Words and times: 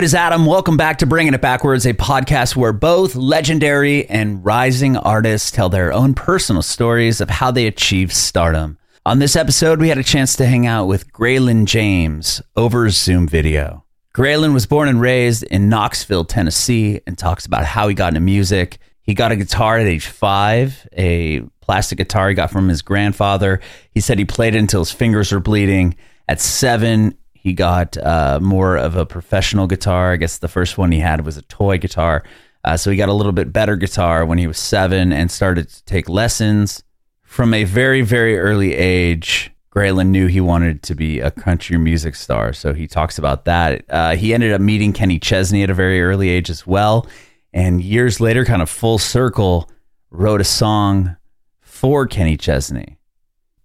It 0.00 0.04
is 0.04 0.14
Adam. 0.14 0.46
Welcome 0.46 0.78
back 0.78 0.96
to 1.00 1.06
Bringing 1.06 1.34
It 1.34 1.42
Backwards, 1.42 1.84
a 1.84 1.92
podcast 1.92 2.56
where 2.56 2.72
both 2.72 3.14
legendary 3.14 4.08
and 4.08 4.42
rising 4.42 4.96
artists 4.96 5.50
tell 5.50 5.68
their 5.68 5.92
own 5.92 6.14
personal 6.14 6.62
stories 6.62 7.20
of 7.20 7.28
how 7.28 7.50
they 7.50 7.66
achieved 7.66 8.14
stardom. 8.14 8.78
On 9.04 9.18
this 9.18 9.36
episode, 9.36 9.78
we 9.78 9.90
had 9.90 9.98
a 9.98 10.02
chance 10.02 10.36
to 10.36 10.46
hang 10.46 10.66
out 10.66 10.86
with 10.86 11.12
Greylan 11.12 11.66
James 11.66 12.40
over 12.56 12.88
Zoom 12.88 13.28
video. 13.28 13.84
Greylan 14.14 14.54
was 14.54 14.64
born 14.64 14.88
and 14.88 15.02
raised 15.02 15.42
in 15.42 15.68
Knoxville, 15.68 16.24
Tennessee, 16.24 17.02
and 17.06 17.18
talks 17.18 17.44
about 17.44 17.66
how 17.66 17.86
he 17.86 17.94
got 17.94 18.14
into 18.14 18.20
music. 18.20 18.78
He 19.02 19.12
got 19.12 19.32
a 19.32 19.36
guitar 19.36 19.76
at 19.76 19.86
age 19.86 20.06
five, 20.06 20.88
a 20.96 21.40
plastic 21.60 21.98
guitar 21.98 22.30
he 22.30 22.34
got 22.34 22.50
from 22.50 22.70
his 22.70 22.80
grandfather. 22.80 23.60
He 23.90 24.00
said 24.00 24.18
he 24.18 24.24
played 24.24 24.54
it 24.54 24.60
until 24.60 24.80
his 24.80 24.92
fingers 24.92 25.30
were 25.30 25.40
bleeding. 25.40 25.94
At 26.26 26.40
seven, 26.40 27.18
he 27.42 27.54
got 27.54 27.96
uh, 27.96 28.38
more 28.42 28.76
of 28.76 28.96
a 28.96 29.06
professional 29.06 29.66
guitar. 29.66 30.12
I 30.12 30.16
guess 30.16 30.38
the 30.38 30.48
first 30.48 30.76
one 30.76 30.92
he 30.92 31.00
had 31.00 31.24
was 31.24 31.38
a 31.38 31.42
toy 31.42 31.78
guitar. 31.78 32.22
Uh, 32.62 32.76
so 32.76 32.90
he 32.90 32.98
got 32.98 33.08
a 33.08 33.14
little 33.14 33.32
bit 33.32 33.50
better 33.50 33.76
guitar 33.76 34.26
when 34.26 34.36
he 34.36 34.46
was 34.46 34.58
seven 34.58 35.10
and 35.10 35.30
started 35.30 35.66
to 35.70 35.82
take 35.84 36.10
lessons. 36.10 36.82
From 37.22 37.54
a 37.54 37.64
very, 37.64 38.02
very 38.02 38.38
early 38.38 38.74
age, 38.74 39.50
Greylan 39.74 40.08
knew 40.08 40.26
he 40.26 40.42
wanted 40.42 40.82
to 40.82 40.94
be 40.94 41.20
a 41.20 41.30
country 41.30 41.78
music 41.78 42.14
star. 42.14 42.52
So 42.52 42.74
he 42.74 42.86
talks 42.86 43.16
about 43.16 43.46
that. 43.46 43.84
Uh, 43.88 44.16
he 44.16 44.34
ended 44.34 44.52
up 44.52 44.60
meeting 44.60 44.92
Kenny 44.92 45.18
Chesney 45.18 45.62
at 45.62 45.70
a 45.70 45.74
very 45.74 46.02
early 46.02 46.28
age 46.28 46.50
as 46.50 46.66
well. 46.66 47.06
And 47.54 47.80
years 47.80 48.20
later, 48.20 48.44
kind 48.44 48.60
of 48.60 48.68
full 48.68 48.98
circle, 48.98 49.70
wrote 50.10 50.42
a 50.42 50.44
song 50.44 51.16
for 51.62 52.06
Kenny 52.06 52.36
Chesney. 52.36 52.98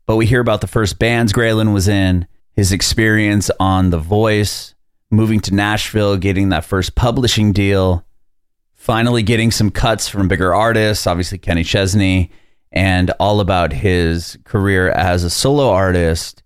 But 0.06 0.16
we 0.16 0.28
hear 0.28 0.40
about 0.40 0.62
the 0.62 0.68
first 0.68 0.98
bands 0.98 1.34
Greylan 1.34 1.74
was 1.74 1.90
in 1.90 2.26
his 2.56 2.72
experience 2.72 3.52
on 3.60 3.90
The 3.90 3.98
Voice, 3.98 4.76
moving 5.12 5.40
to 5.42 5.54
Nashville, 5.54 6.18
getting 6.18 6.50
that 6.50 6.66
first 6.66 6.96
publishing 6.96 7.52
deal, 7.52 8.06
finally 8.74 9.24
getting 9.24 9.52
some 9.52 9.70
cuts 9.70 10.08
from 10.08 10.28
bigger 10.28 10.54
artists, 10.54 11.06
obviously 11.06 11.38
Kenny 11.38 11.64
Chesney, 11.64 12.32
and 12.72 13.12
all 13.20 13.40
about 13.40 13.74
his 13.74 14.38
career 14.44 14.90
as 14.90 15.24
a 15.24 15.30
solo 15.30 15.70
artist 15.70 16.44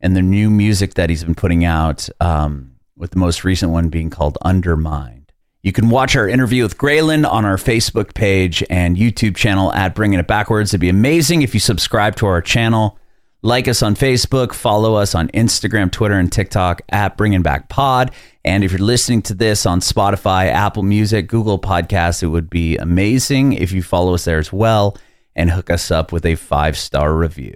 and 0.00 0.16
the 0.16 0.22
new 0.22 0.50
music 0.50 0.94
that 0.94 1.10
he's 1.10 1.24
been 1.24 1.34
putting 1.34 1.64
out, 1.64 2.08
um, 2.20 2.72
with 2.96 3.10
the 3.10 3.18
most 3.18 3.44
recent 3.44 3.72
one 3.72 3.88
being 3.88 4.10
called 4.10 4.38
Undermine. 4.42 5.26
You 5.62 5.72
can 5.72 5.88
watch 5.88 6.14
our 6.14 6.28
interview 6.28 6.62
with 6.62 6.76
Greylan 6.76 7.28
on 7.28 7.44
our 7.44 7.56
Facebook 7.56 8.14
page 8.14 8.62
and 8.68 8.96
YouTube 8.96 9.34
channel 9.34 9.72
at 9.72 9.94
Bringing 9.94 10.18
It 10.18 10.26
Backwards. 10.26 10.70
It'd 10.70 10.80
be 10.80 10.90
amazing 10.90 11.42
if 11.42 11.54
you 11.54 11.60
subscribe 11.60 12.16
to 12.16 12.26
our 12.26 12.42
channel. 12.42 12.98
Like 13.44 13.68
us 13.68 13.82
on 13.82 13.94
Facebook, 13.94 14.54
follow 14.54 14.94
us 14.94 15.14
on 15.14 15.28
Instagram, 15.28 15.92
Twitter, 15.92 16.14
and 16.14 16.32
TikTok 16.32 16.80
at 16.88 17.18
Bringing 17.18 17.42
Back 17.42 17.68
Pod. 17.68 18.10
And 18.42 18.64
if 18.64 18.72
you're 18.72 18.80
listening 18.80 19.20
to 19.20 19.34
this 19.34 19.66
on 19.66 19.80
Spotify, 19.80 20.46
Apple 20.46 20.82
Music, 20.82 21.28
Google 21.28 21.58
Podcasts, 21.58 22.22
it 22.22 22.28
would 22.28 22.48
be 22.48 22.78
amazing 22.78 23.52
if 23.52 23.70
you 23.70 23.82
follow 23.82 24.14
us 24.14 24.24
there 24.24 24.38
as 24.38 24.50
well 24.50 24.96
and 25.36 25.50
hook 25.50 25.68
us 25.68 25.90
up 25.90 26.10
with 26.10 26.24
a 26.24 26.36
five 26.36 26.78
star 26.78 27.14
review. 27.14 27.52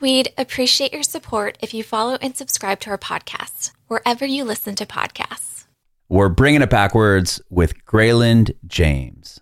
We'd 0.00 0.32
appreciate 0.36 0.92
your 0.92 1.04
support 1.04 1.58
if 1.62 1.74
you 1.74 1.84
follow 1.84 2.18
and 2.20 2.36
subscribe 2.36 2.80
to 2.80 2.90
our 2.90 2.98
podcast 2.98 3.70
wherever 3.86 4.26
you 4.26 4.42
listen 4.42 4.74
to 4.74 4.84
podcasts. 4.84 5.66
We're 6.08 6.28
bringing 6.28 6.62
it 6.62 6.70
backwards 6.70 7.40
with 7.48 7.84
Greylan 7.84 8.50
James. 8.66 9.39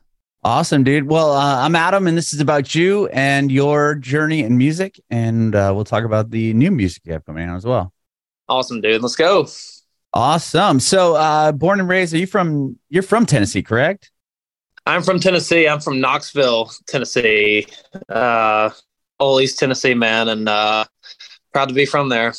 Awesome, 0.49 0.83
dude. 0.83 1.11
Well, 1.11 1.33
uh, 1.33 1.63
I'm 1.63 1.77
Adam, 1.77 2.07
and 2.07 2.17
this 2.17 2.33
is 2.33 2.41
about 2.41 2.75
you 2.75 3.07
and 3.09 3.53
your 3.53 3.97
journey 3.97 4.41
in 4.41 4.57
music. 4.57 4.99
And 5.11 5.55
uh, 5.55 5.73
we'll 5.75 5.85
talk 5.85 6.05
about 6.05 6.31
the 6.31 6.55
new 6.55 6.71
music 6.71 7.03
you 7.05 7.13
have 7.13 7.27
coming 7.27 7.47
out 7.47 7.57
as 7.57 7.67
well. 7.67 7.93
Awesome, 8.49 8.81
dude. 8.81 9.03
Let's 9.03 9.15
go. 9.15 9.47
Awesome. 10.15 10.81
So, 10.81 11.17
uh, 11.17 11.53
born 11.53 11.81
and 11.81 11.89
raised, 11.89 12.15
are 12.15 12.17
you 12.17 12.27
from? 12.27 12.79
You're 12.89 13.03
from 13.03 13.27
Tennessee, 13.27 13.63
correct? 13.63 14.11
I'm 14.87 15.03
from 15.03 15.21
Tennessee. 15.21 15.69
I'm 15.69 15.81
from 15.81 16.01
Knoxville, 16.01 16.73
Tennessee. 16.87 17.67
Uh, 18.09 18.71
old 19.21 19.43
East 19.43 19.59
Tennessee 19.59 19.93
man, 19.93 20.31
and 20.31 20.49
uh, 20.49 20.87
proud 21.53 21.69
to 21.69 21.75
be 21.75 21.85
from 21.85 22.09
there. 22.09 22.33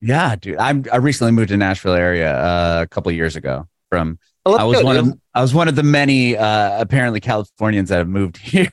Yeah, 0.00 0.36
dude. 0.36 0.56
I'm. 0.56 0.86
I 0.90 0.96
recently 0.96 1.32
moved 1.32 1.50
to 1.50 1.58
Nashville 1.58 1.92
area 1.92 2.34
uh, 2.34 2.80
a 2.82 2.88
couple 2.88 3.10
of 3.10 3.16
years 3.16 3.36
ago 3.36 3.68
from 3.90 4.18
Oh, 4.44 4.54
I 4.56 4.64
was 4.64 4.78
go, 4.80 4.84
one 4.84 4.96
dude. 4.96 5.14
of 5.14 5.20
I 5.34 5.40
was 5.42 5.54
one 5.54 5.68
of 5.68 5.76
the 5.76 5.82
many 5.82 6.36
uh, 6.36 6.80
apparently 6.80 7.20
Californians 7.20 7.88
that 7.90 7.98
have 7.98 8.08
moved 8.08 8.36
here. 8.42 8.68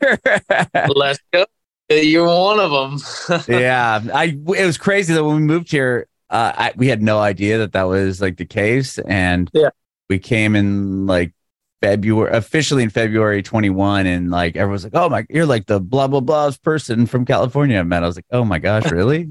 Let's 0.96 1.20
go. 1.32 1.46
You're 1.92 2.26
one 2.28 2.60
of 2.60 2.72
them. 2.72 3.44
yeah, 3.48 4.00
I 4.14 4.38
it 4.56 4.66
was 4.66 4.78
crazy 4.78 5.14
that 5.14 5.24
when 5.24 5.36
we 5.38 5.42
moved 5.42 5.72
here, 5.72 6.08
uh, 6.30 6.54
I, 6.56 6.74
we 6.76 6.88
had 6.88 7.02
no 7.02 7.20
idea 7.20 7.58
that 7.60 7.72
that 7.74 7.84
was 7.84 8.22
like 8.22 8.38
the 8.38 8.46
case, 8.46 8.98
and 9.00 9.50
Yeah. 9.54 9.70
we 10.10 10.20
came 10.20 10.56
in 10.56 11.08
like 11.08 11.34
February, 11.82 12.36
officially 12.36 12.84
in 12.84 12.90
February 12.92 13.42
21, 13.42 14.06
and 14.06 14.30
like 14.30 14.56
everyone's 14.56 14.84
like, 14.84 14.94
"Oh 14.96 15.10
my, 15.10 15.26
you're 15.30 15.46
like 15.48 15.66
the 15.68 15.80
blah 15.80 16.08
blah 16.08 16.20
blah's 16.20 16.58
person 16.60 17.06
from 17.08 17.26
California." 17.26 17.80
I 17.80 17.84
met. 17.84 18.04
I 18.04 18.08
was 18.08 18.16
like, 18.18 18.26
"Oh 18.32 18.44
my 18.46 18.60
gosh, 18.60 18.92
really?" 18.92 19.30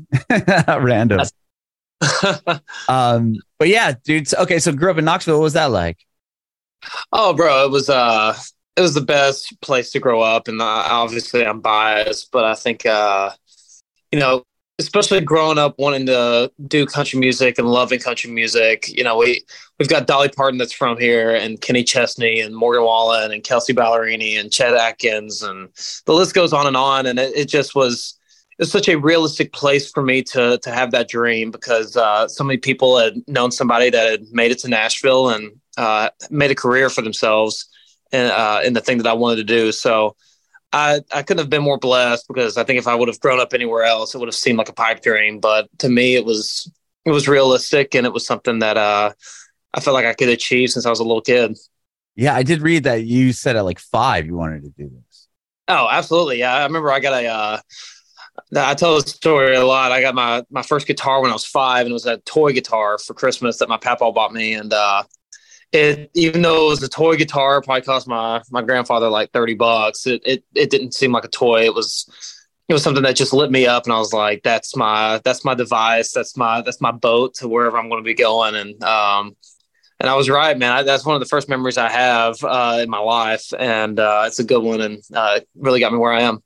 Random. 0.67 1.21
Um, 2.89 3.35
but 3.59 3.69
yeah, 3.69 3.93
dude. 4.05 4.29
so- 4.29 4.39
Okay, 4.43 4.59
so 4.59 4.73
grew 4.73 4.91
up 4.91 4.99
in 4.99 5.05
Knoxville. 5.05 5.37
What 5.39 5.43
was 5.45 5.53
that 5.55 5.67
like? 5.71 5.99
Oh, 7.13 7.33
bro, 7.35 7.65
it 7.65 7.71
was 7.71 7.89
uh, 7.89 8.37
it 8.77 8.81
was 8.81 8.95
the 8.95 9.01
best 9.01 9.61
place 9.61 9.91
to 9.93 10.01
grow 10.01 10.21
up, 10.21 10.49
and 10.49 10.61
uh, 10.61 10.65
obviously 10.65 11.45
I'm 11.45 11.61
biased, 11.61 12.31
but 12.31 12.45
I 12.45 12.55
think 12.55 12.87
uh, 12.87 13.31
you 14.13 14.19
know, 14.19 14.45
especially 14.79 15.21
growing 15.21 15.59
up 15.59 15.75
wanting 15.79 16.07
to 16.07 16.53
do 16.67 16.87
country 16.87 17.19
music 17.19 17.59
and 17.59 17.69
loving 17.69 17.99
country 17.99 18.31
music. 18.31 18.89
You 18.89 19.05
know, 19.05 19.17
we 19.19 19.45
we've 19.79 19.89
got 19.89 20.07
Dolly 20.07 20.29
Parton 20.29 20.59
that's 20.59 20.73
from 20.73 20.99
here, 20.99 21.35
and 21.35 21.61
Kenny 21.61 21.85
Chesney, 21.85 22.41
and 22.41 22.55
Morgan 22.55 22.85
Wallen, 22.85 23.33
and 23.33 23.43
Kelsea 23.43 23.75
Ballerini, 23.75 24.39
and 24.39 24.53
Chet 24.53 24.75
Atkins, 24.75 25.43
and 25.43 25.69
the 26.07 26.15
list 26.15 26.35
goes 26.35 26.53
on 26.53 26.67
and 26.67 26.77
on. 26.77 27.07
And 27.07 27.19
it, 27.19 27.37
it 27.37 27.49
just 27.49 27.75
was 27.75 28.19
it's 28.59 28.73
such 28.73 28.89
a 28.89 28.97
realistic 28.97 29.53
place 29.53 29.91
for 29.91 30.03
me 30.03 30.23
to 30.23 30.59
to 30.59 30.71
have 30.71 30.91
that 30.93 31.09
dream 31.09 31.51
because 31.51 31.97
uh, 31.97 32.29
so 32.29 32.45
many 32.45 32.59
people 32.59 32.99
had 32.99 33.15
known 33.27 33.51
somebody 33.51 33.91
that 33.91 34.11
had 34.11 34.23
made 34.31 34.51
it 34.51 34.59
to 34.61 34.69
Nashville 34.69 35.31
and 35.31 35.53
uh, 35.79 36.11
made 36.29 36.51
a 36.51 36.55
career 36.55 36.91
for 36.91 37.03
themselves 37.03 37.69
in, 38.13 38.27
uh, 38.27 38.61
in 38.65 38.73
the 38.73 38.81
thing 38.81 38.99
that 38.99 39.07
I 39.07 39.15
wanted 39.15 39.37
to 39.37 39.45
do. 39.45 39.73
So 39.73 40.17
I, 40.73 41.01
I 41.15 41.23
couldn't 41.23 41.39
have 41.39 41.51
been 41.51 41.63
more 41.63 41.79
blessed 41.79 42.27
because 42.29 42.59
I 42.59 42.65
think 42.65 42.79
if 42.79 42.87
I 42.87 42.95
would 42.95 43.09
have 43.09 43.21
grown 43.21 43.41
up 43.41 43.55
anywhere 43.55 43.85
else, 43.85 44.15
it 44.15 44.19
would 44.19 44.29
have 44.29 44.35
seemed 44.35 44.59
like 44.59 44.69
a 44.69 44.75
pipe 44.75 45.03
dream. 45.03 45.41
But 45.41 45.69
to 45.79 45.89
me, 45.89 46.17
it 46.17 46.25
was 46.25 46.71
it 47.05 47.11
was 47.11 47.29
realistic 47.29 47.95
and 47.95 48.07
it 48.07 48.13
was 48.13 48.27
something 48.27 48.59
that 48.59 48.77
uh, 48.77 49.13
I 49.73 49.81
felt 49.81 49.95
like 49.95 50.05
I 50.05 50.15
could 50.15 50.29
achieve 50.29 50.71
since 50.71 50.85
I 50.85 50.91
was 50.91 51.01
a 51.01 51.05
little 51.05 51.23
kid. 51.23 51.57
Yeah, 52.17 52.35
I 52.35 52.43
did 52.43 52.61
read 52.61 52.85
that 52.85 53.05
you 53.05 53.33
said 53.33 53.57
at 53.57 53.65
like 53.65 53.79
five 53.79 54.27
you 54.27 54.37
wanted 54.37 54.65
to 54.65 54.71
do 54.71 54.91
this. 54.91 55.29
Oh, 55.69 55.89
absolutely. 55.91 56.41
Yeah, 56.41 56.55
I 56.55 56.65
remember 56.65 56.91
I 56.91 57.01
got 57.01 57.23
a. 57.23 57.27
Uh, 57.27 57.61
I 58.57 58.75
tell 58.75 58.95
the 58.95 59.07
story 59.07 59.57
a 59.57 59.65
lot. 59.65 59.93
I 59.93 60.01
got 60.01 60.15
my 60.15 60.43
my 60.51 60.63
first 60.63 60.87
guitar 60.87 61.21
when 61.21 61.31
I 61.31 61.35
was 61.35 61.47
five, 61.47 61.83
and 61.83 61.91
it 61.91 61.93
was 61.93 62.07
a 62.07 62.19
toy 62.19 62.53
guitar 62.53 62.99
for 62.99 63.15
Christmas 63.15 63.59
that 63.59 63.69
my 63.69 63.77
papa 63.77 64.11
bought 64.11 64.33
me. 64.33 64.55
And 64.55 64.73
uh, 64.73 65.05
it, 65.73 66.11
even 66.15 66.43
though 66.43 66.67
it 66.67 66.71
was 66.71 66.83
a 66.83 66.89
toy 66.89 67.17
guitar, 67.17 67.61
probably 67.63 67.83
cost 67.83 68.09
my 68.09 68.43
my 68.51 68.63
grandfather 68.63 69.09
like 69.09 69.31
thirty 69.33 69.55
bucks. 69.55 70.07
It 70.07 70.23
it 70.25 70.45
it 70.55 70.71
didn't 70.71 70.95
seem 70.95 71.13
like 71.13 71.25
a 71.25 71.29
toy. 71.29 71.65
It 71.65 71.75
was 71.75 72.09
it 72.69 72.73
was 72.73 72.83
something 72.83 73.03
that 73.03 73.17
just 73.17 73.33
lit 73.33 73.51
me 73.51 73.67
up, 73.67 73.85
and 73.85 73.93
I 73.93 73.99
was 73.99 74.13
like, 74.13 74.43
"That's 74.43 74.77
my 74.77 75.21
that's 75.25 75.45
my 75.45 75.55
device. 75.55 76.13
That's 76.13 76.37
my 76.37 76.63
that's 76.63 76.81
my 76.81 76.93
boat 76.93 77.35
to 77.35 77.49
wherever 77.49 77.79
I'm 77.79 77.89
going 77.89 78.03
to 78.03 78.07
be 78.07 78.15
going." 78.15 78.55
And 78.55 78.83
um, 78.83 79.37
and 80.01 80.09
I 80.09 80.15
was 80.15 80.31
right, 80.31 80.57
man. 80.57 80.73
I, 80.73 80.83
that's 80.83 81.05
one 81.05 81.17
of 81.17 81.21
the 81.21 81.27
first 81.29 81.49
memories 81.49 81.77
I 81.77 81.91
have 81.91 82.37
uh, 82.43 82.79
in 82.83 82.89
my 82.91 82.99
life, 82.99 83.53
and 83.59 83.99
uh, 83.99 84.25
it's 84.27 84.39
a 84.39 84.45
good 84.45 84.63
one, 84.63 84.81
and 84.81 85.03
uh, 85.15 85.41
really 85.57 85.81
got 85.81 85.93
me 85.93 85.99
where 85.99 86.13
I 86.13 86.23
am. 86.23 86.43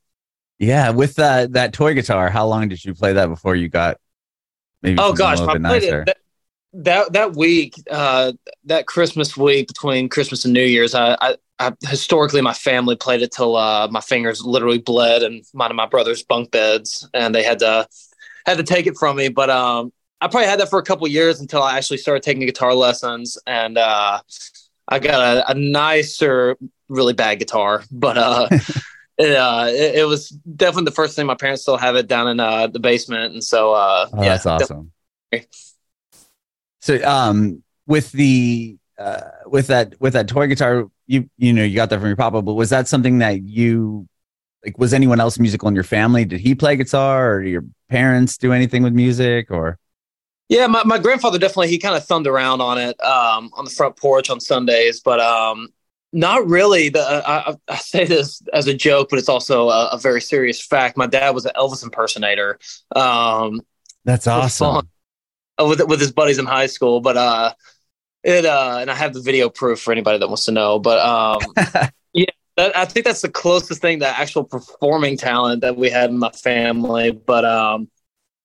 Yeah, 0.59 0.91
with 0.91 1.15
that 1.15 1.53
that 1.53 1.73
toy 1.73 1.93
guitar, 1.93 2.29
how 2.29 2.47
long 2.47 2.69
did 2.69 2.83
you 2.83 2.93
play 2.93 3.13
that 3.13 3.27
before 3.27 3.55
you 3.55 3.69
got 3.69 3.97
maybe 4.81 4.97
Oh 4.99 5.13
gosh, 5.13 5.39
I 5.39 5.45
played 5.45 5.61
nicer? 5.61 6.01
it 6.01 6.05
that, 6.05 6.17
that 6.73 7.13
that 7.13 7.35
week, 7.35 7.75
uh, 7.89 8.33
that 8.65 8.87
Christmas 8.87 9.37
week 9.37 9.67
between 9.67 10.09
Christmas 10.09 10.45
and 10.45 10.53
New 10.53 10.63
Year's. 10.63 10.95
I, 10.95 11.17
I, 11.21 11.35
I 11.59 11.73
historically 11.81 12.41
my 12.41 12.53
family 12.53 12.95
played 12.95 13.21
it 13.21 13.31
till 13.31 13.55
uh, 13.55 13.87
my 13.89 14.01
fingers 14.01 14.43
literally 14.43 14.79
bled 14.79 15.23
and 15.23 15.43
mine 15.53 15.69
and 15.69 15.77
my 15.77 15.85
brother's 15.85 16.23
bunk 16.23 16.51
beds, 16.51 17.07
and 17.13 17.33
they 17.33 17.43
had 17.43 17.59
to 17.59 17.87
had 18.45 18.57
to 18.57 18.63
take 18.63 18.87
it 18.87 18.97
from 18.97 19.17
me. 19.17 19.29
But 19.29 19.49
um, 19.49 19.93
I 20.19 20.27
probably 20.27 20.47
had 20.47 20.59
that 20.59 20.69
for 20.69 20.79
a 20.79 20.83
couple 20.83 21.07
years 21.07 21.39
until 21.39 21.61
I 21.61 21.77
actually 21.77 21.97
started 21.97 22.23
taking 22.23 22.45
guitar 22.45 22.73
lessons, 22.73 23.37
and 23.45 23.77
uh, 23.77 24.19
I 24.87 24.99
got 24.99 25.21
a, 25.21 25.51
a 25.51 25.53
nicer, 25.53 26.57
really 26.89 27.13
bad 27.13 27.39
guitar, 27.39 27.83
but 27.91 28.17
uh. 28.17 28.47
It, 29.15 29.35
uh, 29.35 29.67
it, 29.69 29.99
it 29.99 30.07
was 30.07 30.29
definitely 30.29 30.85
the 30.85 30.95
first 30.95 31.15
thing 31.15 31.27
my 31.27 31.35
parents 31.35 31.61
still 31.61 31.77
have 31.77 31.95
it 31.95 32.07
down 32.07 32.27
in 32.29 32.39
uh, 32.39 32.65
the 32.65 32.79
basement, 32.79 33.33
and 33.33 33.43
so 33.43 33.71
uh, 33.71 34.09
Oh, 34.11 34.23
yeah, 34.23 34.29
that's 34.29 34.47
awesome. 34.47 34.91
So, 36.83 37.01
um, 37.05 37.63
with 37.87 38.11
the 38.11 38.75
uh, 38.99 39.21
with 39.45 39.67
that 39.67 39.93
with 40.01 40.11
that 40.13 40.27
toy 40.27 40.47
guitar, 40.47 40.91
you 41.07 41.29
you 41.37 41.53
know 41.53 41.63
you 41.63 41.77
got 41.77 41.89
that 41.89 41.99
from 41.99 42.07
your 42.07 42.17
papa, 42.17 42.41
but 42.41 42.55
was 42.55 42.71
that 42.71 42.89
something 42.89 43.19
that 43.19 43.41
you 43.43 44.05
like? 44.65 44.77
Was 44.77 44.93
anyone 44.93 45.21
else 45.21 45.39
musical 45.39 45.69
in 45.69 45.75
your 45.75 45.85
family? 45.85 46.25
Did 46.25 46.41
he 46.41 46.55
play 46.55 46.75
guitar, 46.75 47.35
or 47.35 47.41
did 47.41 47.51
your 47.51 47.63
parents 47.89 48.37
do 48.37 48.51
anything 48.51 48.83
with 48.83 48.91
music? 48.91 49.49
Or 49.49 49.79
Yeah, 50.49 50.67
my, 50.67 50.83
my 50.83 50.99
grandfather 50.99 51.39
definitely 51.39 51.69
he 51.69 51.77
kind 51.79 51.95
of 51.95 52.05
thumbed 52.05 52.27
around 52.27 52.59
on 52.59 52.77
it 52.77 53.01
um, 53.01 53.49
on 53.53 53.63
the 53.63 53.71
front 53.71 53.95
porch 53.95 54.29
on 54.29 54.41
Sundays, 54.41 54.99
but 54.99 55.21
um, 55.21 55.69
not 56.11 56.45
really. 56.45 56.89
The, 56.89 56.99
I, 56.99 57.55
I, 57.69 57.75
say 57.77 58.03
this 58.03 58.41
as 58.51 58.67
a 58.67 58.73
joke, 58.73 59.07
but 59.09 59.19
it's 59.19 59.29
also 59.29 59.69
a, 59.69 59.91
a, 59.93 59.97
very 59.97 60.19
serious 60.19 60.61
fact. 60.61 60.97
My 60.97 61.07
dad 61.07 61.29
was 61.29 61.45
an 61.45 61.53
Elvis 61.55 61.81
impersonator. 61.81 62.59
Um, 62.93 63.61
That's 64.03 64.27
awesome. 64.27 64.89
Uh, 65.63 65.67
with 65.67 65.87
with 65.87 65.99
his 65.99 66.11
buddies 66.11 66.39
in 66.39 66.45
high 66.45 66.67
school, 66.67 67.01
but 67.01 67.17
uh, 67.17 67.53
it 68.23 68.45
uh, 68.45 68.77
and 68.81 68.89
I 68.89 68.95
have 68.95 69.13
the 69.13 69.21
video 69.21 69.49
proof 69.49 69.81
for 69.81 69.91
anybody 69.91 70.17
that 70.17 70.27
wants 70.27 70.45
to 70.45 70.51
know. 70.51 70.79
But 70.79 70.99
um, 70.99 71.41
yeah, 72.13 72.25
that, 72.57 72.75
I 72.75 72.85
think 72.85 73.05
that's 73.05 73.21
the 73.21 73.29
closest 73.29 73.81
thing 73.81 73.99
to 73.99 74.07
actual 74.07 74.43
performing 74.43 75.17
talent 75.17 75.61
that 75.61 75.75
we 75.75 75.89
had 75.89 76.09
in 76.09 76.19
my 76.19 76.31
family. 76.31 77.11
But 77.11 77.45
um, 77.45 77.89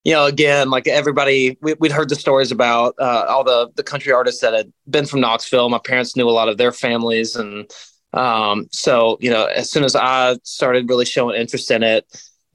you 0.04 0.12
know, 0.12 0.26
again, 0.26 0.70
like 0.70 0.86
everybody, 0.86 1.58
we, 1.60 1.74
would 1.74 1.92
heard 1.92 2.08
the 2.08 2.16
stories 2.16 2.52
about 2.52 2.94
uh, 2.98 3.26
all 3.28 3.44
the 3.44 3.70
the 3.76 3.82
country 3.82 4.12
artists 4.12 4.40
that 4.40 4.54
had 4.54 4.72
been 4.88 5.06
from 5.06 5.20
Knoxville. 5.20 5.68
My 5.68 5.78
parents 5.78 6.16
knew 6.16 6.28
a 6.28 6.30
lot 6.30 6.48
of 6.48 6.56
their 6.56 6.72
families, 6.72 7.36
and 7.36 7.70
um, 8.12 8.68
so 8.72 9.18
you 9.20 9.30
know, 9.30 9.46
as 9.46 9.70
soon 9.70 9.84
as 9.84 9.94
I 9.94 10.36
started 10.44 10.88
really 10.88 11.04
showing 11.04 11.36
interest 11.40 11.70
in 11.70 11.82
it, 11.82 12.06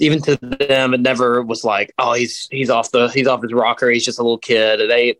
even 0.04 0.22
to 0.24 0.36
them, 0.38 0.94
it 0.94 1.02
never 1.02 1.42
was 1.42 1.64
like, 1.64 1.94
oh, 1.98 2.14
he's 2.14 2.48
he's 2.52 2.70
off 2.70 2.92
the 2.92 3.08
he's 3.08 3.28
off 3.28 3.42
his 3.42 3.54
rocker. 3.54 3.90
He's 3.90 4.06
just 4.06 4.20
a 4.20 4.24
little 4.24 4.38
kid. 4.38 4.90
They 4.90 5.16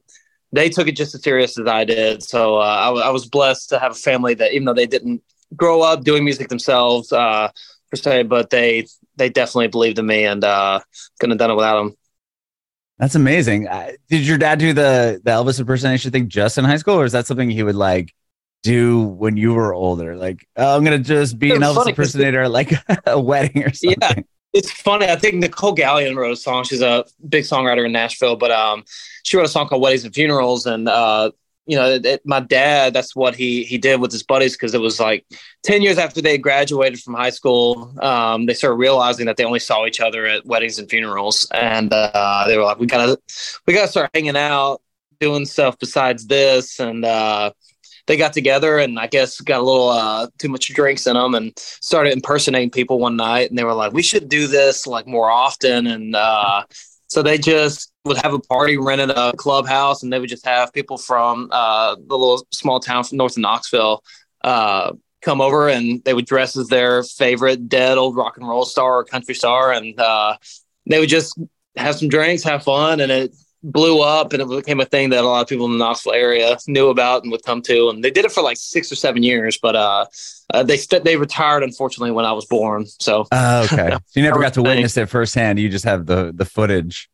they 0.52 0.70
took 0.70 0.88
it 0.88 0.96
just 0.96 1.16
as 1.16 1.24
serious 1.24 1.58
as 1.58 1.68
I 1.68 1.84
did. 1.84 2.22
So 2.22 2.58
uh, 2.58 2.60
I, 2.60 3.08
I 3.08 3.10
was 3.10 3.26
blessed 3.26 3.70
to 3.70 3.80
have 3.80 3.94
a 3.94 3.96
family 3.96 4.36
that, 4.36 4.54
even 4.54 4.66
though 4.66 4.74
they 4.74 4.86
didn't 4.86 5.24
grow 5.56 5.82
up 5.82 6.04
doing 6.04 6.24
music 6.24 6.50
themselves 6.50 7.12
uh, 7.12 7.50
per 7.90 7.98
se, 7.98 8.24
but 8.24 8.50
they 8.50 8.86
they 9.16 9.30
definitely 9.30 9.68
believed 9.68 10.00
in 10.00 10.06
me 10.06 10.26
and 10.26 10.44
uh, 10.44 10.80
couldn't 11.20 11.32
have 11.32 11.40
done 11.40 11.52
it 11.52 11.56
without 11.56 11.84
them. 11.84 11.96
That's 13.00 13.16
amazing. 13.16 13.68
Uh, 13.68 13.92
did 14.10 14.26
your 14.28 14.38
dad 14.38 14.60
do 14.60 14.74
the 14.74 15.22
the 15.24 15.32
Elvis 15.32 15.60
impersonation 15.60 16.12
thing 16.12 16.30
just 16.30 16.58
in 16.58 16.66
high 16.66 16.78
school, 16.78 16.96
or 16.96 17.06
is 17.06 17.12
that 17.14 17.26
something 17.26 17.50
he 17.50 17.64
would 17.64 17.76
like 17.76 18.14
do 18.62 19.02
when 19.02 19.38
you 19.38 19.54
were 19.54 19.74
older? 19.74 20.16
Like, 20.16 20.48
oh, 20.56 20.78
I'm 20.78 20.84
gonna 20.84 21.00
just 21.00 21.40
be 21.40 21.52
an 21.52 21.62
Elvis 21.62 21.88
impersonator, 21.88 22.44
at 22.44 22.52
like 22.52 22.72
a 23.08 23.20
wedding 23.20 23.64
or 23.64 23.74
something. 23.74 23.98
Yeah, 24.00 24.22
it's 24.54 24.72
funny. 24.72 25.08
I 25.08 25.16
think 25.16 25.36
Nicolle 25.36 25.76
Galyon 25.76 26.16
wrote 26.16 26.32
a 26.32 26.36
song. 26.36 26.64
She's 26.64 26.82
a 26.82 27.06
big 27.28 27.44
songwriter 27.44 27.86
in 27.86 27.92
Nashville, 27.92 28.36
but 28.36 28.52
um, 28.52 28.84
she 29.24 29.36
wrote 29.36 29.46
a 29.46 29.50
song 29.50 29.68
called 29.68 29.82
"Weddings 29.82 30.06
and 30.06 30.14
Funerals," 30.14 30.66
and 30.66 30.88
uh, 30.88 31.32
you 31.66 31.76
know, 31.78 32.00
it, 32.04 32.22
my 32.26 32.40
dad, 32.40 32.94
that's 32.94 33.16
what 33.16 33.36
he 33.36 33.64
he 33.64 33.78
did 33.78 34.00
with 34.00 34.12
his 34.12 34.24
buddies 34.24 34.54
because 34.54 34.74
it 34.76 34.82
was 34.82 35.00
like 35.00 35.26
ten 35.64 35.82
years 35.82 35.98
after 35.98 36.22
they 36.22 36.38
graduated 36.38 37.00
from 37.00 37.14
high 37.16 37.30
school, 37.30 37.94
um, 38.02 38.46
they 38.46 38.54
started 38.54 38.76
realizing 38.76 39.26
that 39.26 39.38
they 39.38 39.44
only 39.44 39.60
saw 39.60 39.86
each 39.86 40.00
other 40.00 40.26
at 40.26 40.46
weddings 40.46 40.78
and 40.78 40.90
funerals, 40.90 41.48
and 41.52 41.92
uh, 41.92 42.44
they 42.48 42.58
were 42.58 42.64
like, 42.64 42.80
"We 42.80 42.86
gotta, 42.86 43.18
we 43.66 43.74
gotta 43.74 43.88
start 43.88 44.12
hanging 44.14 44.38
out, 44.38 44.82
doing 45.20 45.46
stuff 45.46 45.80
besides 45.80 46.28
this." 46.28 46.80
And 46.80 47.06
uh, 47.06 47.54
they 48.06 48.18
got 48.18 48.34
together, 48.34 48.78
and 48.78 49.00
I 49.00 49.08
guess 49.08 49.40
got 49.40 49.60
a 49.60 49.64
little 49.64 49.90
uh, 49.90 50.28
too 50.38 50.50
much 50.50 50.74
drinks 50.74 51.08
in 51.08 51.14
them, 51.14 51.36
and 51.36 51.54
started 51.58 52.14
impersonating 52.14 52.70
people 52.70 53.00
one 53.00 53.16
night, 53.16 53.50
and 53.50 53.58
they 53.58 53.64
were 53.64 53.74
like, 53.74 53.94
"We 53.94 54.04
should 54.04 54.30
do 54.30 54.48
this 54.48 54.86
like 54.86 55.08
more 55.08 55.30
often," 55.30 55.88
and 55.88 56.16
uh, 56.16 56.64
so 57.08 57.22
they 57.22 57.38
just 57.38 57.94
would 58.06 58.18
have 58.18 58.34
a 58.34 58.40
party, 58.40 58.78
rented 58.78 59.12
a 59.12 59.34
clubhouse, 59.34 60.04
and 60.04 60.12
they 60.12 60.20
would 60.20 60.30
just 60.30 60.46
have 60.46 60.74
people 60.74 60.98
from 60.98 61.50
uh, 61.52 61.96
the 61.96 62.18
little 62.18 62.46
small 62.52 62.80
town 62.80 63.04
from 63.04 63.18
north 63.18 63.38
of 63.38 63.42
Knoxville 63.42 64.04
uh, 64.44 64.94
come 65.22 65.40
over, 65.40 65.70
and 65.70 66.04
they 66.04 66.14
would 66.14 66.26
dress 66.26 66.58
as 66.58 66.68
their 66.68 67.04
favorite 67.04 67.70
dead 67.70 67.98
old 67.98 68.16
rock 68.16 68.38
and 68.38 68.48
roll 68.48 68.66
star 68.66 68.98
or 68.98 69.06
country 69.06 69.36
star, 69.36 69.72
and 69.72 70.00
uh, 70.00 70.36
they 70.86 71.00
would 71.00 71.10
just 71.10 71.38
have 71.78 71.96
some 71.96 72.10
drinks, 72.10 72.44
have 72.44 72.64
fun, 72.64 73.00
and 73.00 73.12
it 73.12 73.34
blew 73.64 74.02
up, 74.02 74.34
and 74.34 74.42
it 74.42 74.50
became 74.50 74.80
a 74.80 74.86
thing 74.86 75.10
that 75.10 75.24
a 75.24 75.28
lot 75.28 75.42
of 75.42 75.48
people 75.48 75.66
in 75.66 75.72
the 75.72 75.78
Knoxville 75.78 76.14
area 76.14 76.58
knew 76.68 76.90
about 76.90 77.24
and 77.24 77.32
would 77.32 77.44
come 77.44 77.62
to, 77.64 77.90
and 77.90 78.04
they 78.04 78.12
did 78.12 78.26
it 78.26 78.32
for 78.32 78.44
like 78.44 78.58
six 78.58 78.92
or 78.92 78.96
seven 78.96 79.24
years, 79.24 79.58
but 79.62 79.76
uh, 79.76 80.06
uh, 80.54 80.64
they 80.64 80.78
st- 80.78 81.04
they 81.04 81.16
retired 81.16 81.64
unfortunately 81.64 82.12
when 82.12 82.26
I 82.26 82.34
was 82.34 82.46
born. 82.46 82.86
So 83.00 83.26
uh, 83.32 83.68
okay, 83.72 83.92
so 84.06 84.20
you 84.20 84.24
never 84.24 84.42
got 84.42 84.54
to 84.56 84.62
witness 84.62 84.98
it 84.98 85.08
firsthand. 85.08 85.60
You 85.60 85.70
just 85.70 85.86
have 85.86 86.06
the 86.06 86.32
the 86.36 86.46
footage. 86.46 87.10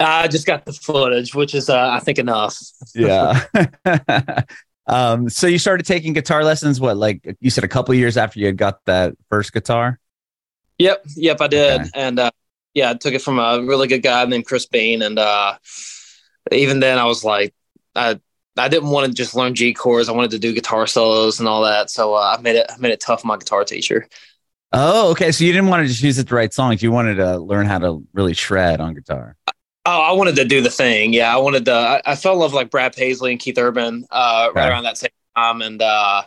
I 0.00 0.28
just 0.28 0.46
got 0.46 0.64
the 0.64 0.72
footage, 0.72 1.34
which 1.34 1.54
is, 1.54 1.70
uh, 1.70 1.88
I 1.90 2.00
think, 2.00 2.18
enough. 2.18 2.58
yeah. 2.94 3.44
um, 4.86 5.28
so 5.28 5.46
you 5.46 5.58
started 5.58 5.86
taking 5.86 6.12
guitar 6.12 6.44
lessons. 6.44 6.80
What, 6.80 6.96
like 6.96 7.36
you 7.40 7.48
said, 7.48 7.62
a 7.62 7.68
couple 7.68 7.94
years 7.94 8.16
after 8.16 8.40
you 8.40 8.46
had 8.46 8.56
got 8.56 8.84
that 8.86 9.14
first 9.30 9.52
guitar? 9.52 10.00
Yep, 10.78 11.04
yep, 11.16 11.40
I 11.40 11.46
did, 11.46 11.80
okay. 11.82 11.90
and 11.94 12.18
uh, 12.18 12.30
yeah, 12.74 12.90
I 12.90 12.94
took 12.94 13.14
it 13.14 13.22
from 13.22 13.38
a 13.38 13.62
really 13.62 13.88
good 13.88 14.02
guy 14.02 14.24
named 14.26 14.46
Chris 14.46 14.66
Bean, 14.66 15.02
and 15.02 15.18
uh, 15.18 15.56
even 16.52 16.80
then, 16.80 16.98
I 16.98 17.04
was 17.04 17.24
like, 17.24 17.54
I 17.94 18.20
I 18.56 18.68
didn't 18.68 18.90
want 18.90 19.06
to 19.06 19.12
just 19.12 19.34
learn 19.34 19.54
G 19.54 19.72
chords. 19.72 20.08
I 20.08 20.12
wanted 20.12 20.32
to 20.32 20.38
do 20.38 20.52
guitar 20.52 20.86
solos 20.86 21.38
and 21.38 21.48
all 21.48 21.62
that. 21.62 21.90
So 21.90 22.14
uh, 22.14 22.36
I 22.38 22.40
made 22.42 22.56
it 22.56 22.66
I 22.68 22.76
made 22.78 22.92
it 22.92 23.00
tough 23.00 23.24
on 23.24 23.28
my 23.28 23.36
guitar 23.36 23.64
teacher. 23.64 24.08
Oh, 24.72 25.10
okay. 25.12 25.30
So 25.30 25.44
you 25.44 25.52
didn't 25.52 25.68
want 25.68 25.82
to 25.82 25.88
just 25.88 26.02
use 26.02 26.18
it 26.18 26.28
to 26.28 26.34
write 26.34 26.52
songs. 26.52 26.82
You 26.82 26.90
wanted 26.90 27.16
to 27.16 27.38
learn 27.38 27.66
how 27.66 27.78
to 27.78 28.04
really 28.12 28.34
shred 28.34 28.80
on 28.80 28.94
guitar. 28.94 29.36
Oh, 29.86 30.00
I 30.00 30.12
wanted 30.12 30.36
to 30.36 30.44
do 30.44 30.62
the 30.62 30.70
thing. 30.70 31.12
Yeah, 31.12 31.32
I 31.32 31.38
wanted 31.38 31.66
to. 31.66 31.72
I, 31.72 32.02
I 32.04 32.16
fell 32.16 32.32
in 32.32 32.38
love 32.38 32.54
like 32.54 32.70
Brad 32.70 32.96
Paisley 32.96 33.32
and 33.32 33.40
Keith 33.40 33.58
Urban 33.58 34.06
uh, 34.10 34.50
right 34.54 34.68
around 34.68 34.84
that 34.84 34.98
same 34.98 35.10
time, 35.36 35.62
and 35.62 35.80
uh, 35.82 36.22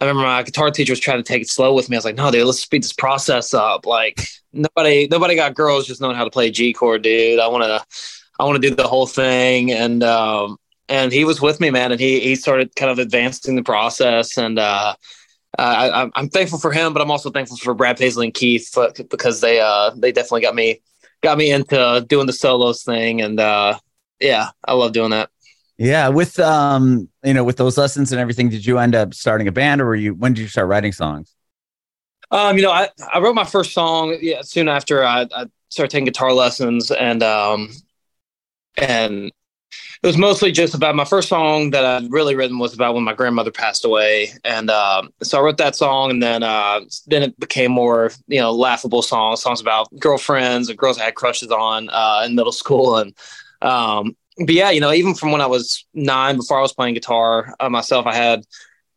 I 0.00 0.04
remember 0.04 0.22
my 0.22 0.42
guitar 0.42 0.70
teacher 0.70 0.92
was 0.92 1.00
trying 1.00 1.18
to 1.18 1.22
take 1.22 1.42
it 1.42 1.48
slow 1.48 1.72
with 1.74 1.88
me. 1.88 1.96
I 1.96 1.98
was 1.98 2.04
like, 2.04 2.16
"No, 2.16 2.30
dude, 2.30 2.44
let's 2.44 2.60
speed 2.60 2.82
this 2.82 2.92
process 2.92 3.54
up." 3.54 3.86
Like 3.86 4.20
nobody, 4.54 5.08
nobody 5.10 5.34
got 5.34 5.54
girls 5.54 5.86
just 5.86 6.00
knowing 6.00 6.16
how 6.16 6.24
to 6.24 6.30
play 6.30 6.50
G 6.50 6.72
chord, 6.72 7.02
dude. 7.02 7.40
I 7.40 7.48
want 7.48 7.64
to, 7.64 7.84
I 8.38 8.44
want 8.44 8.60
to 8.60 8.68
do 8.68 8.74
the 8.74 8.88
whole 8.88 9.06
thing, 9.06 9.70
and 9.72 10.02
um, 10.02 10.56
and 10.88 11.12
he 11.12 11.24
was 11.24 11.40
with 11.40 11.60
me, 11.60 11.70
man, 11.70 11.92
and 11.92 12.00
he 12.00 12.20
he 12.20 12.34
started 12.34 12.74
kind 12.76 12.90
of 12.90 12.98
advancing 12.98 13.56
the 13.56 13.62
process, 13.62 14.36
and 14.38 14.58
uh, 14.58 14.94
I, 15.58 16.10
I'm 16.14 16.28
thankful 16.28 16.58
for 16.58 16.72
him, 16.72 16.92
but 16.92 17.02
I'm 17.02 17.10
also 17.10 17.30
thankful 17.30 17.56
for 17.56 17.74
Brad 17.74 17.96
Paisley 17.96 18.26
and 18.26 18.34
Keith 18.34 18.76
because 19.10 19.40
they 19.40 19.60
uh 19.60 19.90
they 19.96 20.12
definitely 20.12 20.42
got 20.42 20.54
me 20.54 20.80
got 21.22 21.38
me 21.38 21.50
into 21.50 22.04
doing 22.08 22.26
the 22.26 22.32
solos 22.32 22.82
thing, 22.82 23.22
and 23.22 23.38
uh, 23.40 23.78
yeah, 24.20 24.50
I 24.64 24.74
love 24.74 24.92
doing 24.92 25.10
that. 25.10 25.30
Yeah, 25.76 26.08
with 26.08 26.38
um, 26.38 27.08
you 27.24 27.34
know, 27.34 27.44
with 27.44 27.56
those 27.56 27.76
lessons 27.76 28.12
and 28.12 28.20
everything, 28.20 28.48
did 28.48 28.64
you 28.64 28.78
end 28.78 28.94
up 28.94 29.14
starting 29.14 29.48
a 29.48 29.52
band, 29.52 29.80
or 29.80 29.86
were 29.86 29.94
you? 29.94 30.14
When 30.14 30.34
did 30.34 30.42
you 30.42 30.48
start 30.48 30.68
writing 30.68 30.92
songs? 30.92 31.33
Um, 32.30 32.56
you 32.56 32.62
know, 32.62 32.70
I, 32.72 32.88
I 33.12 33.20
wrote 33.20 33.34
my 33.34 33.44
first 33.44 33.72
song 33.72 34.16
yeah 34.20 34.42
soon 34.42 34.68
after 34.68 35.04
I, 35.04 35.26
I 35.34 35.46
started 35.68 35.90
taking 35.90 36.04
guitar 36.06 36.32
lessons, 36.32 36.90
and 36.90 37.22
um, 37.22 37.70
and 38.76 39.26
it 40.02 40.06
was 40.06 40.18
mostly 40.18 40.52
just 40.52 40.74
about 40.74 40.96
my 40.96 41.04
first 41.04 41.28
song 41.28 41.70
that 41.70 41.84
I'd 41.84 42.12
really 42.12 42.34
written 42.34 42.58
was 42.58 42.74
about 42.74 42.94
when 42.94 43.04
my 43.04 43.14
grandmother 43.14 43.52
passed 43.52 43.84
away, 43.84 44.30
and 44.44 44.70
um, 44.70 45.10
so 45.22 45.38
I 45.38 45.42
wrote 45.42 45.58
that 45.58 45.76
song, 45.76 46.10
and 46.10 46.22
then 46.22 46.42
uh, 46.42 46.80
then 47.08 47.22
it 47.24 47.38
became 47.40 47.72
more 47.72 48.12
you 48.28 48.40
know 48.40 48.52
laughable 48.52 49.02
songs, 49.02 49.42
songs 49.42 49.60
about 49.60 49.88
girlfriends 50.00 50.68
and 50.70 50.78
girls 50.78 50.98
I 51.00 51.04
had 51.04 51.16
crushes 51.16 51.50
on 51.50 51.90
uh, 51.90 52.24
in 52.26 52.36
middle 52.36 52.52
school, 52.52 52.98
and 52.98 53.14
um, 53.62 54.16
but 54.38 54.54
yeah, 54.54 54.70
you 54.70 54.80
know, 54.80 54.92
even 54.92 55.14
from 55.14 55.32
when 55.32 55.42
I 55.42 55.46
was 55.46 55.86
nine, 55.94 56.36
before 56.36 56.58
I 56.58 56.62
was 56.62 56.74
playing 56.74 56.94
guitar 56.94 57.54
uh, 57.60 57.70
myself, 57.70 58.06
I 58.06 58.14
had 58.16 58.44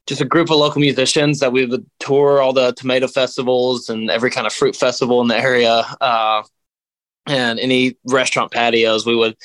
just 0.07 0.21
a 0.21 0.25
group 0.25 0.49
of 0.49 0.57
local 0.57 0.81
musicians 0.81 1.39
that 1.39 1.51
we 1.51 1.65
would 1.65 1.85
tour 1.99 2.41
all 2.41 2.53
the 2.53 2.71
tomato 2.73 3.07
festivals 3.07 3.89
and 3.89 4.09
every 4.09 4.31
kind 4.31 4.47
of 4.47 4.53
fruit 4.53 4.75
festival 4.75 5.21
in 5.21 5.27
the 5.27 5.37
area, 5.37 5.83
uh, 6.01 6.41
and 7.27 7.59
any 7.59 7.97
restaurant 8.05 8.51
patios. 8.51 9.05
We 9.05 9.15
would 9.15 9.35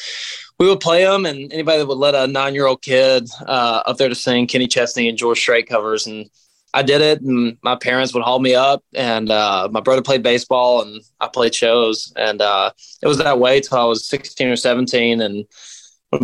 we 0.58 0.68
would 0.68 0.80
play 0.80 1.04
them, 1.04 1.26
and 1.26 1.52
anybody 1.52 1.78
that 1.78 1.88
would 1.88 1.98
let 1.98 2.14
a 2.14 2.26
nine 2.28 2.54
year 2.54 2.66
old 2.66 2.82
kid 2.82 3.28
uh, 3.40 3.82
up 3.84 3.96
there 3.96 4.08
to 4.08 4.14
sing 4.14 4.46
Kenny 4.46 4.68
Chesney 4.68 5.08
and 5.08 5.18
George 5.18 5.40
Strait 5.40 5.68
covers, 5.68 6.06
and 6.06 6.30
I 6.72 6.82
did 6.82 7.00
it. 7.00 7.20
And 7.20 7.58
my 7.62 7.74
parents 7.74 8.14
would 8.14 8.22
haul 8.22 8.38
me 8.38 8.54
up, 8.54 8.84
and 8.94 9.30
uh, 9.30 9.68
my 9.72 9.80
brother 9.80 10.02
played 10.02 10.22
baseball, 10.22 10.82
and 10.82 11.02
I 11.20 11.26
played 11.26 11.54
shows, 11.54 12.12
and 12.16 12.40
uh, 12.40 12.70
it 13.02 13.08
was 13.08 13.18
that 13.18 13.40
way 13.40 13.60
till 13.60 13.78
I 13.78 13.84
was 13.84 14.08
sixteen 14.08 14.48
or 14.48 14.56
seventeen, 14.56 15.20
and 15.20 15.44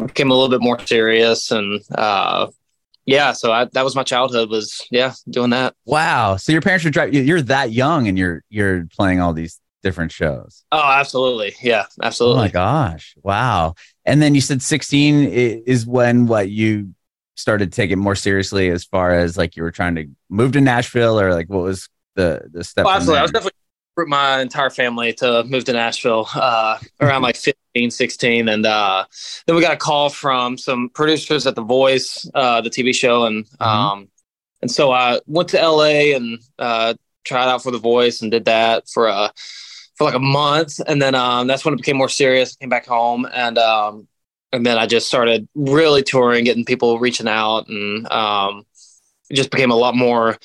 became 0.06 0.30
a 0.30 0.34
little 0.34 0.50
bit 0.50 0.62
more 0.62 0.78
serious, 0.86 1.50
and 1.50 1.82
uh, 1.96 2.46
yeah, 3.08 3.32
so 3.32 3.52
I, 3.52 3.64
that 3.72 3.84
was 3.84 3.96
my 3.96 4.02
childhood. 4.02 4.50
Was 4.50 4.86
yeah, 4.90 5.14
doing 5.28 5.50
that. 5.50 5.74
Wow. 5.84 6.36
So 6.36 6.52
your 6.52 6.60
parents 6.60 6.84
would 6.84 6.92
driving. 6.92 7.26
You're 7.26 7.42
that 7.42 7.72
young, 7.72 8.06
and 8.08 8.18
you're 8.18 8.42
you're 8.50 8.86
playing 8.86 9.20
all 9.20 9.32
these 9.32 9.60
different 9.82 10.12
shows. 10.12 10.64
Oh, 10.72 10.82
absolutely. 10.82 11.54
Yeah, 11.62 11.86
absolutely. 12.02 12.40
Oh 12.40 12.42
my 12.42 12.48
gosh. 12.48 13.14
Wow. 13.22 13.74
And 14.04 14.20
then 14.20 14.34
you 14.34 14.40
said 14.40 14.60
16 14.60 15.24
is 15.24 15.86
when 15.86 16.26
what 16.26 16.50
you 16.50 16.94
started 17.36 17.72
taking 17.72 17.98
more 17.98 18.16
seriously 18.16 18.68
as 18.70 18.84
far 18.84 19.12
as 19.12 19.36
like 19.36 19.56
you 19.56 19.62
were 19.62 19.70
trying 19.70 19.94
to 19.94 20.06
move 20.28 20.52
to 20.52 20.60
Nashville 20.60 21.20
or 21.20 21.32
like 21.32 21.48
what 21.48 21.62
was 21.62 21.88
the 22.16 22.42
the 22.52 22.64
step? 22.64 22.86
Oh, 22.86 22.90
absolutely. 22.90 23.20
I 23.20 23.22
was 23.22 23.30
definitely 23.30 23.58
my 24.06 24.40
entire 24.40 24.70
family 24.70 25.12
to 25.14 25.44
move 25.44 25.64
to 25.64 25.72
Nashville 25.72 26.28
uh, 26.34 26.78
around 27.00 27.22
like 27.22 27.36
15, 27.36 27.90
16. 27.90 28.48
And 28.48 28.66
uh, 28.66 29.04
then 29.46 29.56
we 29.56 29.62
got 29.62 29.74
a 29.74 29.78
call 29.78 30.10
from 30.10 30.58
some 30.58 30.90
producers 30.90 31.46
at 31.46 31.54
The 31.54 31.62
Voice, 31.62 32.28
uh, 32.34 32.60
the 32.60 32.70
TV 32.70 32.94
show. 32.94 33.24
And 33.24 33.44
mm-hmm. 33.44 33.62
um, 33.62 34.08
and 34.60 34.70
so 34.70 34.90
I 34.90 35.20
went 35.26 35.48
to 35.50 35.60
LA 35.60 36.14
and 36.16 36.38
uh, 36.58 36.94
tried 37.24 37.48
out 37.48 37.62
for 37.62 37.70
The 37.70 37.78
Voice 37.78 38.22
and 38.22 38.30
did 38.30 38.46
that 38.46 38.88
for 38.88 39.06
a 39.06 39.32
for 39.98 40.04
like 40.04 40.14
a 40.14 40.20
month, 40.20 40.80
and 40.86 41.02
then 41.02 41.16
um, 41.16 41.48
that's 41.48 41.64
when 41.64 41.74
it 41.74 41.78
became 41.78 41.96
more 41.96 42.08
serious. 42.08 42.54
Came 42.56 42.68
back 42.68 42.86
home, 42.86 43.26
and 43.34 43.58
um, 43.58 44.06
and 44.52 44.64
then 44.64 44.78
I 44.78 44.86
just 44.86 45.08
started 45.08 45.48
really 45.56 46.02
touring, 46.04 46.44
getting 46.44 46.64
people 46.64 47.00
reaching 47.00 47.28
out, 47.28 47.68
and 47.68 48.10
um, 48.10 48.64
it 49.28 49.34
just 49.34 49.50
became 49.50 49.72
a 49.72 49.76
lot 49.76 49.96
more, 49.96 50.38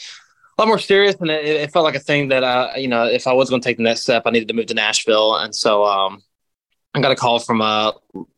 a 0.57 0.61
lot 0.61 0.67
more 0.67 0.79
serious. 0.79 1.15
And 1.15 1.29
it, 1.29 1.45
it 1.45 1.71
felt 1.71 1.83
like 1.83 1.95
a 1.95 1.99
thing 1.99 2.29
that 2.29 2.43
I, 2.43 2.77
you 2.77 2.87
know, 2.87 3.05
if 3.05 3.27
I 3.27 3.33
was 3.33 3.49
going 3.49 3.61
to 3.61 3.67
take 3.67 3.77
the 3.77 3.83
next 3.83 4.01
step, 4.01 4.23
I 4.25 4.31
needed 4.31 4.47
to 4.49 4.53
move 4.53 4.67
to 4.67 4.73
Nashville. 4.73 5.35
And 5.35 5.53
so 5.55 5.85
um, 5.85 6.21
I 6.93 7.01
got 7.01 7.11
a 7.11 7.15
call 7.15 7.39
from 7.39 7.61
a 7.61 7.93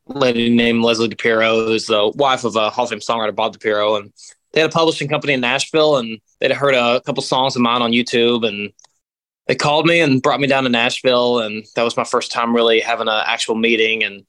lady 0.08 0.50
named 0.50 0.84
Leslie 0.84 1.10
DiPiero, 1.10 1.68
who's 1.68 1.88
the 1.88 2.12
wife 2.16 2.44
of 2.44 2.56
a 2.56 2.70
Hall 2.70 2.86
of 2.86 2.90
Fame 2.90 3.00
songwriter 3.00 3.36
Bob 3.36 3.58
DiPiero, 3.58 4.00
and 4.00 4.14
they 4.54 4.62
had 4.62 4.70
a 4.70 4.74
publishing 4.74 5.10
company 5.10 5.34
in 5.34 5.42
Nashville, 5.42 5.98
and 5.98 6.20
they'd 6.40 6.52
heard 6.52 6.76
a 6.76 7.02
couple 7.02 7.22
songs 7.22 7.56
of 7.56 7.62
mine 7.62 7.82
on 7.82 7.92
YouTube, 7.92 8.48
and 8.48 8.72
they 9.48 9.56
called 9.56 9.86
me 9.86 10.00
and 10.00 10.22
brought 10.22 10.40
me 10.40 10.48
down 10.48 10.64
to 10.64 10.70
Nashville, 10.70 11.40
and 11.40 11.66
that 11.76 11.84
was 11.84 11.98
my 11.98 12.06
first 12.06 12.32
time 12.32 12.56
really 12.56 12.80
having 12.80 13.08
an 13.08 13.24
actual 13.26 13.56
meeting 13.56 14.04
and 14.04 14.24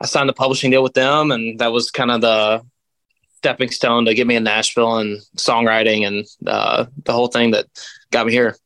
I 0.00 0.06
signed 0.06 0.28
a 0.28 0.34
publishing 0.34 0.70
deal 0.70 0.82
with 0.82 0.94
them, 0.94 1.30
and 1.30 1.58
that 1.58 1.72
was 1.72 1.90
kind 1.90 2.10
of 2.10 2.20
the 2.20 2.62
stepping 3.46 3.70
stone 3.70 4.04
to 4.04 4.12
get 4.12 4.26
me 4.26 4.34
in 4.34 4.42
Nashville 4.42 4.96
and 4.96 5.20
songwriting 5.36 6.04
and 6.04 6.26
uh, 6.48 6.86
the 7.04 7.12
whole 7.12 7.28
thing 7.28 7.52
that 7.52 7.66
got 8.10 8.26
me 8.26 8.32
here. 8.32 8.56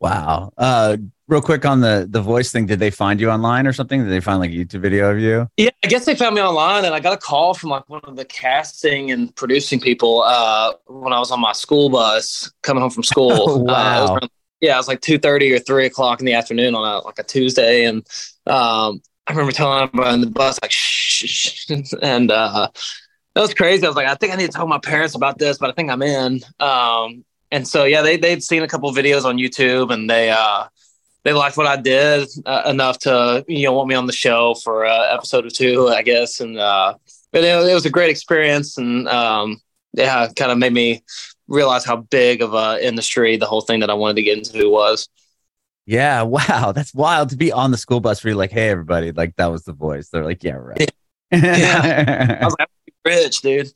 Wow. 0.00 0.50
Uh, 0.56 0.96
real 1.28 1.42
quick 1.42 1.66
on 1.66 1.80
the 1.82 2.06
the 2.08 2.22
voice 2.22 2.50
thing, 2.50 2.64
did 2.64 2.78
they 2.78 2.90
find 2.90 3.20
you 3.20 3.28
online 3.28 3.66
or 3.66 3.74
something? 3.74 4.02
Did 4.02 4.10
they 4.10 4.20
find 4.20 4.38
like 4.40 4.50
a 4.50 4.54
YouTube 4.54 4.80
video 4.80 5.10
of 5.10 5.18
you? 5.18 5.46
Yeah, 5.58 5.70
I 5.84 5.88
guess 5.88 6.06
they 6.06 6.14
found 6.14 6.34
me 6.34 6.40
online, 6.40 6.86
and 6.86 6.94
I 6.94 7.00
got 7.00 7.12
a 7.12 7.18
call 7.18 7.52
from 7.52 7.68
like 7.68 7.86
one 7.88 8.00
of 8.04 8.16
the 8.16 8.24
casting 8.24 9.10
and 9.10 9.34
producing 9.36 9.78
people 9.78 10.22
uh, 10.22 10.72
when 10.86 11.12
I 11.12 11.18
was 11.18 11.30
on 11.30 11.40
my 11.40 11.52
school 11.52 11.90
bus 11.90 12.50
coming 12.62 12.80
home 12.80 12.90
from 12.90 13.04
school. 13.04 13.32
Oh, 13.34 13.58
wow. 13.58 13.72
Uh, 13.74 14.12
around, 14.14 14.30
yeah, 14.62 14.74
it 14.74 14.78
was 14.78 14.88
like 14.88 15.02
two 15.02 15.18
thirty 15.18 15.52
or 15.52 15.58
three 15.58 15.84
o'clock 15.84 16.20
in 16.20 16.26
the 16.26 16.32
afternoon 16.32 16.74
on 16.74 16.82
a, 16.82 17.04
like 17.04 17.18
a 17.18 17.24
Tuesday, 17.24 17.84
and 17.84 17.98
um, 18.46 19.02
I 19.26 19.32
remember 19.32 19.52
telling 19.52 19.88
him 19.88 20.00
on 20.00 20.20
the 20.20 20.26
bus, 20.26 20.58
like, 20.62 20.70
shh, 20.70 21.24
shh. 21.26 21.70
and 22.02 22.30
uh, 22.30 22.68
that 23.34 23.40
was 23.40 23.54
crazy. 23.54 23.84
I 23.84 23.88
was 23.88 23.96
like, 23.96 24.06
I 24.06 24.14
think 24.14 24.32
I 24.32 24.36
need 24.36 24.46
to 24.46 24.52
tell 24.52 24.66
my 24.66 24.78
parents 24.78 25.14
about 25.14 25.38
this, 25.38 25.58
but 25.58 25.70
I 25.70 25.72
think 25.72 25.90
I'm 25.90 26.02
in. 26.02 26.40
Um, 26.60 27.24
and 27.50 27.66
so, 27.66 27.84
yeah, 27.84 28.02
they, 28.02 28.16
they'd 28.16 28.42
seen 28.42 28.62
a 28.62 28.68
couple 28.68 28.92
videos 28.92 29.24
on 29.24 29.38
YouTube 29.38 29.92
and 29.92 30.08
they, 30.08 30.30
uh, 30.30 30.64
they 31.24 31.32
liked 31.32 31.56
what 31.56 31.66
I 31.66 31.76
did 31.76 32.28
uh, 32.46 32.62
enough 32.66 32.98
to, 33.00 33.44
you 33.48 33.64
know, 33.64 33.72
want 33.72 33.88
me 33.88 33.94
on 33.94 34.06
the 34.06 34.12
show 34.12 34.54
for 34.54 34.84
uh, 34.86 35.14
episode 35.14 35.46
or 35.46 35.50
two, 35.50 35.88
I 35.88 36.02
guess. 36.02 36.40
And, 36.40 36.58
uh, 36.58 36.94
but 37.32 37.42
it, 37.42 37.70
it 37.70 37.74
was 37.74 37.86
a 37.86 37.90
great 37.90 38.10
experience. 38.10 38.78
And, 38.78 39.08
um, 39.08 39.60
yeah, 39.94 40.28
kind 40.34 40.52
of 40.52 40.58
made 40.58 40.72
me 40.72 41.02
realize 41.48 41.84
how 41.84 41.96
big 41.96 42.42
of 42.42 42.54
a 42.54 42.84
industry 42.86 43.36
the 43.36 43.46
whole 43.46 43.60
thing 43.60 43.80
that 43.80 43.90
I 43.90 43.94
wanted 43.94 44.16
to 44.16 44.22
get 44.22 44.38
into 44.38 44.70
was. 44.70 45.08
Yeah, 45.86 46.22
wow, 46.22 46.72
that's 46.72 46.94
wild 46.94 47.30
to 47.30 47.36
be 47.36 47.52
on 47.52 47.70
the 47.70 47.76
school 47.76 48.00
bus 48.00 48.22
where 48.22 48.30
you're 48.30 48.38
like, 48.38 48.52
"Hey, 48.52 48.70
everybody!" 48.70 49.12
Like 49.12 49.36
that 49.36 49.46
was 49.46 49.64
the 49.64 49.72
voice. 49.72 50.08
They're 50.08 50.24
like, 50.24 50.42
"Yeah, 50.42 50.54
right." 50.54 50.90
Yeah, 51.30 52.38
I 52.40 52.44
was 52.44 52.56
like, 52.58 52.68
"Rich, 53.04 53.42
dude." 53.42 53.72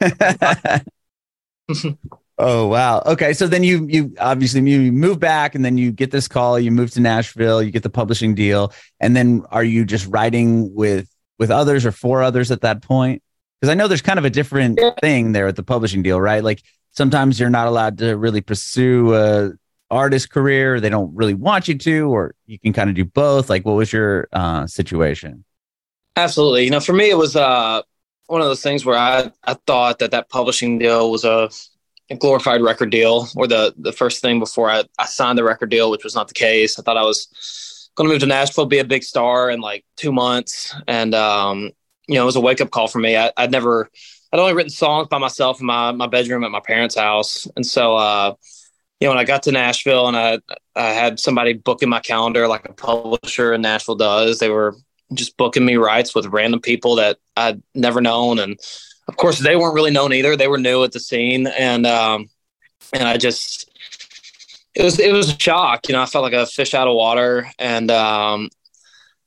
oh 2.38 2.66
wow. 2.66 3.02
Okay, 3.06 3.32
so 3.32 3.46
then 3.46 3.62
you 3.62 3.86
you 3.88 4.14
obviously 4.18 4.68
you 4.68 4.92
move 4.92 5.20
back, 5.20 5.54
and 5.54 5.64
then 5.64 5.78
you 5.78 5.92
get 5.92 6.10
this 6.10 6.28
call. 6.28 6.58
You 6.58 6.70
move 6.70 6.90
to 6.92 7.00
Nashville. 7.00 7.62
You 7.62 7.70
get 7.70 7.82
the 7.82 7.90
publishing 7.90 8.34
deal, 8.34 8.72
and 8.98 9.16
then 9.16 9.44
are 9.50 9.64
you 9.64 9.84
just 9.84 10.06
writing 10.06 10.74
with 10.74 11.08
with 11.38 11.50
others 11.50 11.86
or 11.86 11.92
for 11.92 12.22
others 12.22 12.50
at 12.50 12.62
that 12.62 12.82
point? 12.82 13.22
Because 13.60 13.70
I 13.70 13.74
know 13.74 13.88
there's 13.88 14.02
kind 14.02 14.18
of 14.18 14.24
a 14.24 14.30
different 14.30 14.78
yeah. 14.80 14.92
thing 15.00 15.32
there 15.32 15.46
at 15.46 15.56
the 15.56 15.62
publishing 15.62 16.02
deal, 16.02 16.20
right? 16.20 16.42
Like 16.42 16.62
sometimes 16.92 17.38
you're 17.38 17.50
not 17.50 17.66
allowed 17.66 17.98
to 17.98 18.16
really 18.16 18.40
pursue 18.40 19.14
a 19.14 19.52
artist 19.90 20.30
career 20.30 20.80
they 20.80 20.88
don't 20.88 21.14
really 21.14 21.34
want 21.34 21.66
you 21.66 21.76
to 21.76 22.08
or 22.08 22.34
you 22.46 22.58
can 22.58 22.72
kind 22.72 22.88
of 22.88 22.94
do 22.94 23.04
both 23.04 23.50
like 23.50 23.64
what 23.64 23.74
was 23.74 23.92
your 23.92 24.28
uh, 24.32 24.66
situation 24.66 25.44
absolutely 26.16 26.64
you 26.64 26.70
know 26.70 26.80
for 26.80 26.92
me 26.92 27.10
it 27.10 27.16
was 27.16 27.34
uh, 27.34 27.82
one 28.30 28.40
of 28.40 28.46
those 28.46 28.62
things 28.62 28.84
where 28.84 28.98
i 28.98 29.30
i 29.44 29.54
thought 29.66 29.98
that 29.98 30.12
that 30.12 30.28
publishing 30.28 30.78
deal 30.78 31.10
was 31.10 31.24
a, 31.24 31.50
a 32.10 32.16
glorified 32.16 32.62
record 32.62 32.90
deal 32.90 33.28
or 33.36 33.46
the 33.46 33.74
the 33.78 33.92
first 33.92 34.22
thing 34.22 34.38
before 34.38 34.70
I, 34.70 34.84
I 34.98 35.06
signed 35.06 35.38
the 35.38 35.44
record 35.44 35.70
deal 35.70 35.90
which 35.90 36.04
was 36.04 36.14
not 36.14 36.28
the 36.28 36.34
case. 36.34 36.78
I 36.78 36.82
thought 36.82 36.96
i 36.96 37.02
was 37.02 37.90
going 37.96 38.08
to 38.08 38.14
move 38.14 38.20
to 38.20 38.26
nashville 38.26 38.66
be 38.66 38.78
a 38.78 38.84
big 38.84 39.02
star 39.02 39.50
in 39.50 39.60
like 39.60 39.84
two 39.96 40.12
months. 40.12 40.74
And 40.86 41.14
um, 41.14 41.70
you 42.06 42.14
know 42.14 42.22
it 42.22 42.26
was 42.26 42.36
a 42.36 42.40
wake-up 42.40 42.70
call 42.70 42.88
for 42.88 42.98
me. 42.98 43.16
I, 43.16 43.32
i'd 43.36 43.50
never 43.50 43.90
i'd 44.32 44.40
only 44.40 44.54
written 44.54 44.70
songs 44.70 45.08
by 45.08 45.18
myself 45.18 45.60
in 45.60 45.66
my, 45.66 45.92
my 45.92 46.06
bedroom 46.06 46.44
at 46.44 46.50
my 46.50 46.60
parents 46.60 46.96
house. 46.96 47.48
And 47.56 47.66
so 47.66 47.96
uh, 47.96 48.34
you 49.00 49.06
know, 49.06 49.12
when 49.12 49.18
I 49.18 49.24
got 49.24 49.42
to 49.44 49.52
Nashville 49.52 50.08
and 50.08 50.16
I, 50.16 50.38
I 50.76 50.90
had 50.90 51.18
somebody 51.18 51.54
booking 51.54 51.88
my 51.88 52.00
calendar 52.00 52.46
like 52.46 52.68
a 52.68 52.74
publisher 52.74 53.54
in 53.54 53.62
Nashville 53.62 53.94
does, 53.96 54.38
they 54.38 54.50
were 54.50 54.76
just 55.14 55.36
booking 55.36 55.64
me 55.64 55.76
rights 55.76 56.14
with 56.14 56.26
random 56.26 56.60
people 56.60 56.96
that 56.96 57.18
I'd 57.36 57.62
never 57.74 58.00
known. 58.00 58.38
And 58.38 58.58
of 59.08 59.16
course, 59.16 59.38
they 59.38 59.56
weren't 59.56 59.74
really 59.74 59.90
known 59.90 60.12
either. 60.12 60.36
They 60.36 60.48
were 60.48 60.58
new 60.58 60.84
at 60.84 60.92
the 60.92 61.00
scene. 61.00 61.46
And, 61.46 61.86
um, 61.86 62.28
and 62.92 63.08
I 63.08 63.16
just, 63.16 63.70
it 64.74 64.82
was, 64.82 64.98
it 64.98 65.12
was 65.12 65.32
a 65.32 65.38
shock. 65.38 65.88
You 65.88 65.94
know, 65.94 66.02
I 66.02 66.06
felt 66.06 66.22
like 66.22 66.32
a 66.32 66.46
fish 66.46 66.74
out 66.74 66.88
of 66.88 66.94
water. 66.94 67.48
And, 67.58 67.90
um, 67.90 68.50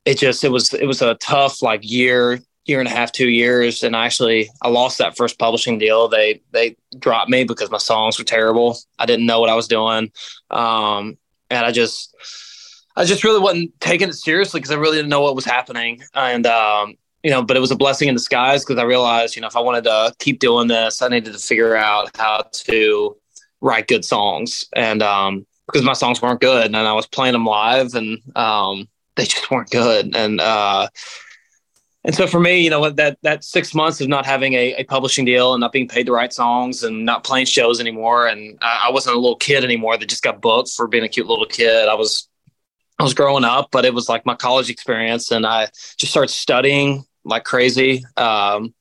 it 0.06 0.18
just, 0.18 0.44
it 0.44 0.50
was, 0.50 0.74
it 0.74 0.86
was 0.86 1.02
a 1.02 1.16
tough 1.16 1.62
like 1.62 1.82
year, 1.84 2.42
year 2.66 2.80
and 2.80 2.88
a 2.88 2.92
half, 2.92 3.12
two 3.12 3.28
years, 3.28 3.84
and 3.84 3.96
actually 3.96 4.50
I 4.62 4.70
lost 4.70 4.98
that 5.00 5.18
first 5.18 5.38
publishing 5.38 5.78
deal. 5.78 6.08
They 6.08 6.42
they 6.52 6.78
dropped 6.98 7.30
me 7.30 7.44
because 7.44 7.70
my 7.70 7.78
songs 7.78 8.18
were 8.18 8.24
terrible. 8.24 8.78
I 8.98 9.06
didn't 9.06 9.26
know 9.26 9.42
what 9.42 9.50
I 9.50 9.56
was 9.56 9.68
doing, 9.68 10.12
um, 10.50 11.18
and 11.50 11.66
I 11.66 11.72
just 11.72 12.16
I 12.96 13.06
just 13.06 13.24
really 13.24 13.40
wasn't 13.40 13.80
taking 13.80 14.10
it 14.10 14.14
seriously 14.14 14.60
because 14.60 14.72
I 14.72 14.76
really 14.76 14.98
didn't 14.98 15.10
know 15.10 15.22
what 15.22 15.36
was 15.36 15.46
happening. 15.46 16.02
And 16.14 16.46
um, 16.46 16.96
you 17.24 17.32
know, 17.32 17.42
but 17.42 17.58
it 17.58 17.62
was 17.62 17.72
a 17.72 17.76
blessing 17.76 18.08
in 18.08 18.16
disguise 18.16 18.64
because 18.64 18.80
I 18.80 18.86
realized 18.86 19.36
you 19.36 19.42
know 19.42 19.48
if 19.48 19.56
I 19.56 19.62
wanted 19.62 19.86
to 19.86 20.14
keep 20.20 20.40
doing 20.40 20.68
this, 20.68 21.02
I 21.02 21.08
needed 21.08 21.34
to 21.34 21.40
figure 21.40 21.76
out 21.76 22.16
how 22.18 22.44
to 22.52 23.18
write 23.62 23.88
good 23.88 24.06
songs, 24.06 24.66
and 24.74 25.02
um, 25.02 25.46
because 25.68 25.84
my 25.84 25.94
songs 25.94 26.22
weren't 26.22 26.42
good, 26.42 26.66
and 26.66 26.76
I 26.76 26.94
was 26.94 27.08
playing 27.08 27.34
them 27.34 27.46
live, 27.46 27.96
and 27.96 28.20
um, 28.36 28.88
they 29.16 29.24
just 29.26 29.50
weren't 29.50 29.70
good, 29.70 30.16
and 30.16 30.42
uh, 30.42 30.88
and 32.06 32.14
so 32.14 32.28
for 32.28 32.40
me, 32.40 32.60
you 32.60 32.70
know, 32.70 32.90
that 32.90 33.18
that 33.24 33.44
six 33.44 33.74
months 33.74 34.02
of 34.02 34.10
not 34.10 34.26
having 34.26 34.54
a, 34.54 34.76
a 34.76 34.84
publishing 34.84 35.24
deal 35.24 35.54
and 35.54 35.62
not 35.62 35.72
being 35.72 35.88
paid 35.88 36.06
to 36.08 36.12
write 36.12 36.34
songs 36.34 36.84
and 36.84 37.06
not 37.06 37.24
playing 37.24 37.46
shows 37.46 37.80
anymore, 37.80 38.28
and 38.28 38.58
I, 38.62 38.88
I 38.88 38.92
wasn't 38.92 39.16
a 39.16 39.20
little 39.20 39.38
kid 39.38 39.64
anymore 39.64 39.98
that 39.98 40.10
just 40.10 40.24
got 40.24 40.42
booked 40.42 40.72
for 40.76 40.88
being 40.88 41.06
a 41.06 41.10
cute 41.10 41.28
little 41.28 41.46
kid. 41.46 41.88
I 41.88 41.96
was 41.96 42.28
I 43.00 43.04
was 43.04 43.14
growing 43.14 43.44
up, 43.44 43.70
but 43.72 43.86
it 43.86 43.94
was 43.94 44.08
like 44.08 44.26
my 44.26 44.36
college 44.36 44.70
experience, 44.70 45.32
and 45.32 45.46
I 45.46 45.70
just 45.98 46.12
started 46.12 46.32
studying 46.32 47.06
like 47.26 47.44
crazy 47.44 48.06
um, 48.18 48.74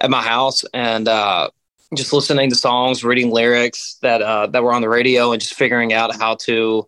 at 0.00 0.10
my 0.10 0.22
house 0.22 0.64
and 0.72 1.08
uh, 1.08 1.50
just 1.96 2.12
listening 2.12 2.48
to 2.50 2.56
songs, 2.56 3.02
reading 3.02 3.30
lyrics 3.30 3.96
that 4.02 4.22
uh, 4.22 4.46
that 4.48 4.62
were 4.62 4.72
on 4.72 4.82
the 4.82 4.88
radio, 4.88 5.32
and 5.32 5.40
just 5.40 5.54
figuring 5.54 5.92
out 5.92 6.16
how 6.16 6.36
to 6.36 6.86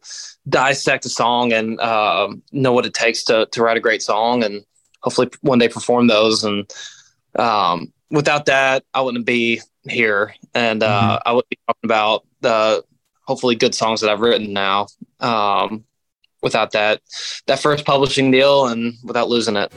dissect 0.49 1.05
a 1.07 1.09
song 1.09 1.53
and 1.53 1.81
uh, 1.81 2.29
know 2.53 2.73
what 2.73 2.87
it 2.87 2.95
takes 2.95 3.25
to 3.25 3.47
to 3.53 3.63
write 3.63 3.77
a 3.77 3.81
great 3.81 4.03
song 4.03 4.45
and 4.45 4.65
hopefully 5.01 5.29
one 5.41 5.59
day 5.59 5.69
perform 5.69 6.07
those. 6.07 6.45
And 6.45 6.71
um, 7.37 7.93
without 8.11 8.47
that, 8.47 8.85
I 8.95 9.01
wouldn't 9.01 9.27
be 9.27 9.61
here, 9.89 10.35
and 10.55 10.83
uh, 10.83 11.19
mm-hmm. 11.19 11.29
I 11.29 11.33
would 11.33 11.49
be 11.51 11.59
talking 11.67 11.85
about 11.85 12.25
the 12.41 12.85
hopefully 13.27 13.57
good 13.57 13.75
songs 13.75 14.01
that 14.01 14.11
I've 14.11 14.21
written 14.21 14.53
now. 14.53 14.87
Um, 15.19 15.85
without 16.43 16.73
that 16.73 17.01
that 17.47 17.61
first 17.61 17.85
publishing 17.85 18.31
deal, 18.31 18.67
and 18.67 18.95
without 19.05 19.29
losing 19.29 19.57
it. 19.57 19.73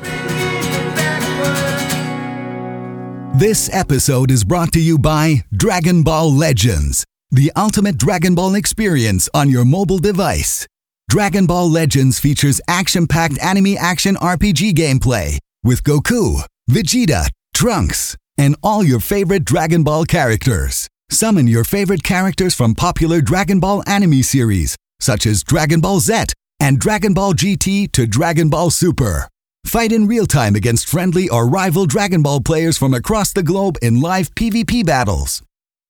This 3.38 3.70
episode 3.74 4.32
is 4.32 4.46
brought 4.46 4.72
to 4.74 4.80
you 4.80 4.98
by 4.98 5.44
Dragon 5.52 6.04
Ball 6.04 6.32
Legends, 6.32 7.04
the 7.32 7.52
ultimate 7.58 7.98
Dragon 7.98 8.34
Ball 8.34 8.56
experience 8.56 9.28
on 9.34 9.50
your 9.50 9.66
mobile 9.66 9.98
device. 9.98 10.66
Dragon 11.10 11.46
Ball 11.46 11.70
Legends 11.70 12.18
features 12.18 12.62
action 12.68 13.08
packed 13.08 13.38
anime 13.40 13.76
action 13.78 14.16
RPG 14.16 14.72
gameplay 14.74 15.38
with 15.64 15.84
Goku, 15.84 16.44
Vegeta, 16.72 17.28
Trunks, 17.54 18.16
and 18.38 18.56
all 18.64 18.84
your 18.84 19.02
favorite 19.02 19.44
Dragon 19.44 19.84
Ball 19.84 20.06
characters. 20.06 20.88
Summon 21.10 21.48
your 21.48 21.66
favorite 21.66 22.04
characters 22.04 22.56
from 22.56 22.74
popular 22.74 23.20
Dragon 23.20 23.60
Ball 23.60 23.84
anime 23.86 24.24
series, 24.24 24.78
such 25.02 25.26
as 25.26 25.44
Dragon 25.44 25.82
Ball 25.82 26.00
Z 26.00 26.24
and 26.66 26.80
Dragon 26.80 27.14
Ball 27.14 27.36
GT 27.36 27.92
to 27.92 28.08
Dragon 28.08 28.50
Ball 28.50 28.72
Super. 28.72 29.30
Fight 29.68 29.92
in 29.92 30.08
real 30.08 30.26
time 30.26 30.56
against 30.56 30.90
friendly 30.90 31.30
or 31.30 31.48
rival 31.48 31.86
Dragon 31.86 32.24
Ball 32.24 32.42
players 32.42 32.76
from 32.76 32.92
across 32.92 33.32
the 33.32 33.44
globe 33.44 33.78
in 33.84 34.02
live 34.02 34.34
PvP 34.34 34.84
battles. 34.84 35.44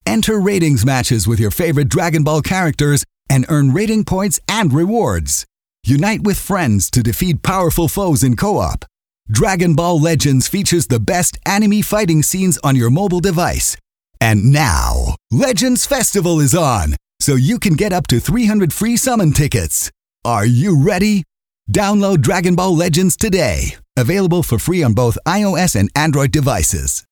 Enter 0.06 0.38
ratings 0.38 0.86
matches 0.86 1.30
with 1.30 1.40
your 1.40 1.50
favorite 1.50 1.88
Dragon 1.88 2.26
Ball 2.26 2.42
characters 2.42 3.06
and 3.30 3.46
earn 3.48 3.72
rating 3.72 4.04
points 4.04 4.38
and 4.50 4.74
rewards. 4.74 5.46
Unite 5.86 6.24
with 6.24 6.38
friends 6.38 6.92
to 6.92 7.02
defeat 7.02 7.42
powerful 7.42 7.88
foes 7.88 8.22
in 8.22 8.36
co 8.36 8.58
op. 8.58 8.84
Dragon 9.32 9.76
Ball 9.76 9.98
Legends 9.98 10.50
features 10.50 10.88
the 10.88 11.00
best 11.00 11.38
anime 11.46 11.84
fighting 11.84 12.22
scenes 12.22 12.60
on 12.66 12.76
your 12.76 12.90
mobile 12.90 13.22
device. 13.22 13.78
And 14.20 14.52
now, 14.52 15.16
Legends 15.32 15.86
Festival 15.86 16.42
is 16.42 16.54
on, 16.54 16.98
so 17.22 17.36
you 17.36 17.60
can 17.60 17.76
get 17.76 17.94
up 17.94 18.08
to 18.08 18.20
300 18.20 18.74
free 18.74 18.98
summon 18.98 19.32
tickets. 19.32 19.90
Are 20.26 20.46
you 20.46 20.84
ready? 20.84 21.24
Download 21.72 22.20
Dragon 22.20 22.56
Ball 22.56 22.76
Legends 22.76 23.16
today. 23.16 23.76
Available 23.96 24.42
for 24.42 24.58
free 24.58 24.82
on 24.82 24.94
both 24.94 25.20
iOS 25.28 25.76
and 25.76 25.88
Android 25.96 26.32
devices. 26.32 27.06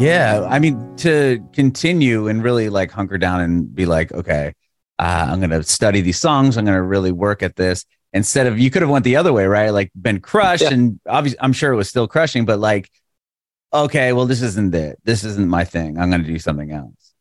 Yeah, 0.00 0.44
I 0.48 0.58
mean 0.58 0.96
to 0.98 1.38
continue 1.52 2.26
and 2.26 2.42
really 2.42 2.68
like 2.68 2.90
hunker 2.90 3.16
down 3.18 3.40
and 3.42 3.72
be 3.72 3.86
like, 3.86 4.12
okay, 4.12 4.54
uh, 4.98 5.26
I'm 5.30 5.40
gonna 5.40 5.62
study 5.62 6.00
these 6.00 6.18
songs. 6.18 6.56
I'm 6.56 6.64
gonna 6.64 6.82
really 6.82 7.12
work 7.12 7.42
at 7.44 7.54
this. 7.54 7.84
Instead 8.12 8.46
of 8.48 8.58
you 8.58 8.70
could 8.72 8.82
have 8.82 8.90
went 8.90 9.04
the 9.04 9.14
other 9.16 9.32
way, 9.32 9.46
right? 9.46 9.70
Like 9.70 9.92
been 10.00 10.20
crushed, 10.20 10.62
Yeah. 10.64 10.72
and 10.72 10.98
obviously 11.08 11.38
I'm 11.40 11.52
sure 11.52 11.72
it 11.72 11.76
was 11.76 11.88
still 11.88 12.08
crushing, 12.08 12.44
but 12.44 12.58
like, 12.58 12.90
okay, 13.72 14.12
well 14.12 14.26
this 14.26 14.42
isn't 14.42 14.74
it. 14.74 14.98
This 15.04 15.22
isn't 15.22 15.48
my 15.48 15.64
thing. 15.64 15.96
I'm 15.96 16.10
gonna 16.10 16.24
do 16.24 16.38
something 16.40 16.72
else. 16.72 17.14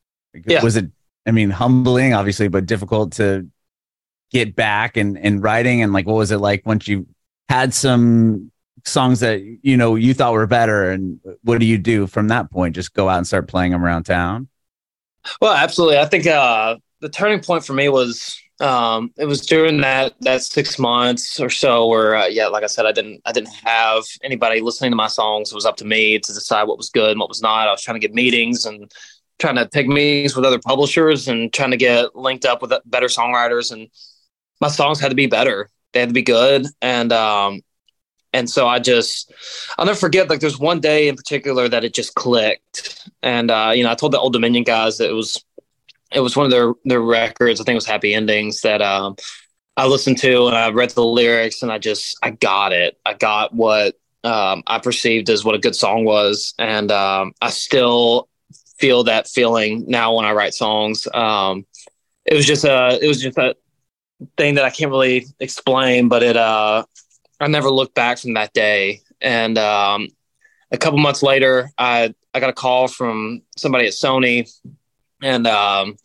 Yeah. 0.45 0.63
Was 0.63 0.77
it? 0.77 0.91
I 1.27 1.31
mean, 1.31 1.49
humbling, 1.49 2.13
obviously, 2.13 2.47
but 2.47 2.65
difficult 2.65 3.13
to 3.13 3.47
get 4.31 4.55
back 4.55 4.97
and 4.97 5.17
and 5.17 5.43
writing 5.43 5.81
and 5.81 5.93
like, 5.93 6.05
what 6.05 6.15
was 6.15 6.31
it 6.31 6.37
like 6.37 6.65
once 6.65 6.87
you 6.87 7.07
had 7.49 7.73
some 7.73 8.51
songs 8.85 9.19
that 9.19 9.41
you 9.61 9.75
know 9.75 9.95
you 9.95 10.13
thought 10.13 10.33
were 10.33 10.47
better 10.47 10.91
and 10.91 11.19
what 11.43 11.59
do 11.59 11.65
you 11.65 11.77
do 11.77 12.07
from 12.07 12.29
that 12.29 12.49
point 12.51 12.73
just 12.73 12.93
go 12.93 13.09
out 13.09 13.17
and 13.17 13.27
start 13.27 13.47
playing 13.47 13.71
them 13.71 13.83
around 13.83 14.03
town 14.03 14.47
Well, 15.41 15.53
absolutely. 15.53 15.97
I 15.97 16.05
think 16.05 16.25
uh, 16.25 16.77
the 17.01 17.09
turning 17.09 17.41
point 17.41 17.65
for 17.65 17.73
me 17.73 17.89
was 17.89 18.39
um, 18.59 19.11
it 19.17 19.25
was 19.25 19.45
during 19.45 19.81
that 19.81 20.13
that 20.21 20.41
six 20.41 20.79
months 20.79 21.39
or 21.39 21.49
so 21.49 21.87
where 21.87 22.15
uh, 22.15 22.25
yeah, 22.25 22.47
like 22.47 22.63
I 22.63 22.67
said, 22.67 22.85
I 22.85 22.91
didn't 22.91 23.21
I 23.25 23.31
didn't 23.31 23.53
have 23.63 24.03
anybody 24.23 24.61
listening 24.61 24.91
to 24.91 24.97
my 24.97 25.07
songs. 25.07 25.51
It 25.51 25.55
was 25.55 25.65
up 25.65 25.77
to 25.77 25.85
me 25.85 26.17
to 26.19 26.33
decide 26.33 26.63
what 26.63 26.77
was 26.77 26.89
good 26.89 27.11
and 27.11 27.19
what 27.19 27.29
was 27.29 27.41
not. 27.41 27.67
I 27.67 27.71
was 27.71 27.83
trying 27.83 27.99
to 27.99 28.07
get 28.07 28.15
meetings 28.15 28.65
and 28.65 28.91
trying 29.39 29.55
to 29.55 29.67
take 29.67 29.87
meetings 29.87 30.35
with 30.35 30.45
other 30.45 30.59
publishers 30.59 31.27
and 31.27 31.53
trying 31.53 31.71
to 31.71 31.77
get 31.77 32.15
linked 32.15 32.45
up 32.45 32.61
with 32.61 32.73
better 32.85 33.07
songwriters. 33.07 33.71
And 33.71 33.89
my 34.61 34.67
songs 34.67 34.99
had 34.99 35.09
to 35.09 35.15
be 35.15 35.27
better. 35.27 35.69
They 35.93 35.99
had 35.99 36.09
to 36.09 36.13
be 36.13 36.23
good. 36.23 36.65
And 36.81 37.11
um, 37.11 37.61
and 38.33 38.49
so 38.49 38.67
I 38.67 38.79
just 38.79 39.31
I'll 39.77 39.85
never 39.85 39.97
forget. 39.97 40.29
Like 40.29 40.39
there's 40.39 40.59
one 40.59 40.79
day 40.79 41.07
in 41.07 41.15
particular 41.15 41.67
that 41.69 41.83
it 41.83 41.93
just 41.93 42.15
clicked, 42.15 43.09
and 43.23 43.49
uh, 43.49 43.71
you 43.73 43.83
know 43.83 43.91
I 43.91 43.95
told 43.95 44.11
the 44.11 44.19
Old 44.19 44.33
Dominion 44.33 44.63
guys 44.63 44.97
that 44.97 45.09
it 45.09 45.13
was 45.13 45.43
it 46.11 46.19
was 46.19 46.35
one 46.35 46.45
of 46.45 46.51
their 46.51 46.73
their 46.85 47.01
records. 47.01 47.59
I 47.59 47.63
think 47.63 47.73
it 47.73 47.75
was 47.75 47.85
Happy 47.85 48.13
Endings 48.13 48.61
that 48.61 48.81
um, 48.81 49.15
I 49.75 49.87
listened 49.87 50.17
to, 50.19 50.47
and 50.47 50.55
I 50.55 50.69
read 50.69 50.91
the 50.91 51.05
lyrics, 51.05 51.63
and 51.63 51.71
I 51.71 51.77
just 51.77 52.17
I 52.21 52.31
got 52.31 52.73
it. 52.73 52.99
I 53.05 53.13
got 53.13 53.53
what 53.53 53.95
um, 54.23 54.63
I 54.67 54.79
perceived 54.79 55.29
as 55.29 55.45
what 55.45 55.55
a 55.55 55.59
good 55.59 55.75
song 55.75 56.03
was, 56.05 56.53
and 56.59 56.91
um, 56.91 57.33
I 57.41 57.49
still 57.49 58.27
feel 58.79 59.03
that 59.05 59.27
feeling 59.27 59.85
now 59.87 60.15
when 60.15 60.25
I 60.25 60.33
write 60.33 60.53
songs. 60.53 61.07
Um, 61.13 61.65
it 62.25 62.35
was 62.35 62.45
just 62.45 62.65
a 62.65 62.99
it 63.01 63.07
was 63.07 63.21
just 63.21 63.37
a 63.37 63.55
thing 64.37 64.55
that 64.55 64.65
I 64.65 64.69
can't 64.69 64.91
really 64.91 65.25
explain, 65.39 66.09
but 66.09 66.23
it 66.23 66.37
uh 66.37 66.85
I 67.39 67.47
never 67.47 67.69
looked 67.69 67.95
back 67.95 68.19
from 68.19 68.33
that 68.33 68.53
day. 68.53 69.01
And 69.21 69.57
um, 69.57 70.07
a 70.71 70.77
couple 70.77 70.99
months 70.99 71.23
later, 71.23 71.69
I 71.77 72.13
I 72.33 72.39
got 72.39 72.49
a 72.49 72.53
call 72.53 72.87
from 72.87 73.41
somebody 73.55 73.87
at 73.87 73.93
Sony, 73.93 74.49
and 75.21 75.47
um, 75.47 75.97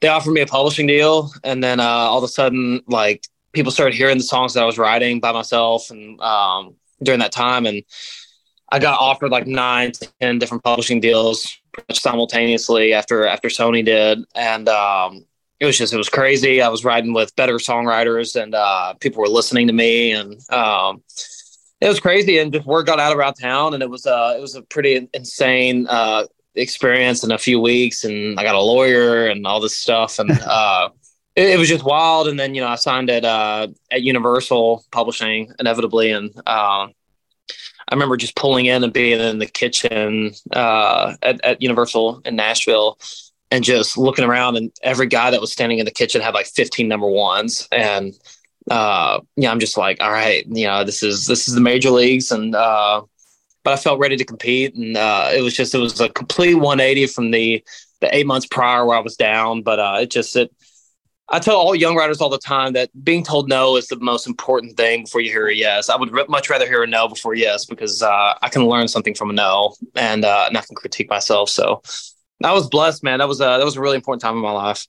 they 0.00 0.08
offered 0.08 0.32
me 0.32 0.40
a 0.40 0.46
publishing 0.46 0.86
deal. 0.86 1.30
And 1.44 1.62
then 1.62 1.80
uh, 1.80 1.84
all 1.84 2.18
of 2.18 2.24
a 2.24 2.28
sudden, 2.28 2.82
like 2.86 3.24
people 3.52 3.72
started 3.72 3.94
hearing 3.94 4.18
the 4.18 4.24
songs 4.24 4.54
that 4.54 4.62
I 4.62 4.66
was 4.66 4.78
writing 4.78 5.20
by 5.20 5.32
myself, 5.32 5.90
and 5.90 6.20
um, 6.20 6.76
during 7.02 7.20
that 7.20 7.32
time, 7.32 7.66
and 7.66 7.82
I 8.70 8.78
got 8.78 9.00
offered 9.00 9.30
like 9.30 9.46
nine, 9.46 9.92
ten 10.20 10.38
different 10.38 10.62
publishing 10.62 11.00
deals 11.00 11.58
simultaneously 11.92 12.92
after 12.92 13.26
after 13.26 13.48
Sony 13.48 13.84
did, 13.84 14.24
and 14.34 14.68
um, 14.68 15.24
it 15.60 15.66
was 15.66 15.78
just 15.78 15.92
it 15.92 15.96
was 15.96 16.08
crazy. 16.08 16.60
I 16.60 16.68
was 16.68 16.84
writing 16.84 17.12
with 17.12 17.34
better 17.34 17.54
songwriters, 17.54 18.40
and 18.40 18.54
uh, 18.54 18.94
people 18.94 19.22
were 19.22 19.28
listening 19.28 19.66
to 19.68 19.72
me, 19.72 20.12
and 20.12 20.34
um, 20.50 21.02
it 21.80 21.88
was 21.88 22.00
crazy. 22.00 22.38
And 22.38 22.52
just 22.52 22.66
word 22.66 22.86
got 22.86 23.00
out 23.00 23.16
around 23.16 23.34
town, 23.34 23.74
and 23.74 23.82
it 23.82 23.90
was 23.90 24.06
uh, 24.06 24.34
it 24.36 24.40
was 24.40 24.54
a 24.54 24.62
pretty 24.62 25.08
insane 25.14 25.86
uh, 25.88 26.26
experience 26.54 27.24
in 27.24 27.32
a 27.32 27.38
few 27.38 27.60
weeks. 27.60 28.04
And 28.04 28.38
I 28.38 28.42
got 28.42 28.54
a 28.54 28.60
lawyer 28.60 29.26
and 29.28 29.46
all 29.46 29.60
this 29.60 29.76
stuff, 29.76 30.18
and 30.18 30.30
uh, 30.46 30.90
it, 31.34 31.50
it 31.50 31.58
was 31.58 31.68
just 31.68 31.84
wild. 31.84 32.28
And 32.28 32.38
then 32.38 32.54
you 32.54 32.60
know 32.60 32.68
I 32.68 32.74
signed 32.74 33.08
at 33.08 33.24
uh, 33.24 33.68
at 33.90 34.02
Universal 34.02 34.84
Publishing 34.92 35.52
inevitably, 35.58 36.12
and 36.12 36.30
um, 36.46 36.92
I 37.88 37.94
remember 37.94 38.16
just 38.16 38.36
pulling 38.36 38.66
in 38.66 38.84
and 38.84 38.92
being 38.92 39.18
in 39.18 39.38
the 39.38 39.46
kitchen 39.46 40.32
uh, 40.52 41.14
at, 41.22 41.42
at 41.44 41.62
Universal 41.62 42.20
in 42.24 42.36
Nashville 42.36 42.98
and 43.50 43.64
just 43.64 43.96
looking 43.96 44.24
around 44.24 44.56
and 44.56 44.70
every 44.82 45.06
guy 45.06 45.30
that 45.30 45.40
was 45.40 45.52
standing 45.52 45.78
in 45.78 45.86
the 45.86 45.90
kitchen 45.90 46.20
had 46.20 46.34
like 46.34 46.46
15 46.46 46.86
number 46.86 47.06
ones. 47.06 47.66
And 47.72 48.14
uh 48.70 49.18
yeah 49.36 49.50
i'm 49.50 49.60
just 49.60 49.78
like 49.78 49.96
all 49.98 50.10
right 50.10 50.44
you 50.46 50.66
know 50.66 50.84
this 50.84 51.02
is 51.02 51.24
this 51.24 51.48
is 51.48 51.54
the 51.54 51.60
major 51.60 51.90
leagues. 51.90 52.30
And 52.30 52.54
uh 52.54 53.02
but 53.64 53.72
i 53.72 53.76
felt 53.76 53.98
ready 53.98 54.16
to 54.16 54.24
compete. 54.24 54.74
And 54.74 54.96
uh 54.96 55.30
it 55.34 55.40
was 55.40 55.54
just 55.54 55.74
it 55.74 55.78
was 55.78 56.00
a 56.00 56.10
complete 56.10 56.54
180 56.54 57.06
from 57.06 57.30
the 57.30 57.64
the 58.00 58.14
eight 58.14 58.26
months 58.26 58.46
prior 58.46 58.84
where 58.84 58.98
i 58.98 59.00
was 59.00 59.16
down. 59.16 59.62
But 59.62 59.78
uh 59.78 59.98
it 60.02 60.10
just 60.10 60.36
it 60.36 60.52
I 61.30 61.38
tell 61.38 61.56
all 61.56 61.74
young 61.74 61.94
writers 61.94 62.20
all 62.20 62.30
the 62.30 62.38
time 62.38 62.72
that 62.72 62.88
being 63.04 63.22
told 63.22 63.48
no 63.48 63.76
is 63.76 63.86
the 63.88 63.98
most 64.00 64.26
important 64.26 64.76
thing 64.76 65.02
before 65.04 65.20
you 65.20 65.30
hear 65.30 65.48
a 65.48 65.54
yes. 65.54 65.90
I 65.90 65.96
would 65.96 66.10
much 66.28 66.48
rather 66.48 66.66
hear 66.66 66.82
a 66.82 66.86
no 66.86 67.06
before 67.08 67.34
a 67.34 67.38
yes 67.38 67.66
because 67.66 68.02
uh, 68.02 68.34
I 68.40 68.48
can 68.48 68.66
learn 68.66 68.88
something 68.88 69.14
from 69.14 69.30
a 69.30 69.32
no 69.34 69.74
and 69.94 70.24
uh, 70.24 70.44
and 70.48 70.56
I 70.56 70.62
can 70.62 70.74
critique 70.74 71.10
myself. 71.10 71.50
So 71.50 71.82
I 72.42 72.52
was 72.52 72.68
blessed, 72.68 73.02
man. 73.04 73.18
That 73.18 73.28
was 73.28 73.40
a 73.40 73.44
that 73.58 73.64
was 73.64 73.76
a 73.76 73.80
really 73.80 73.96
important 73.96 74.22
time 74.22 74.36
in 74.36 74.42
my 74.42 74.52
life. 74.52 74.86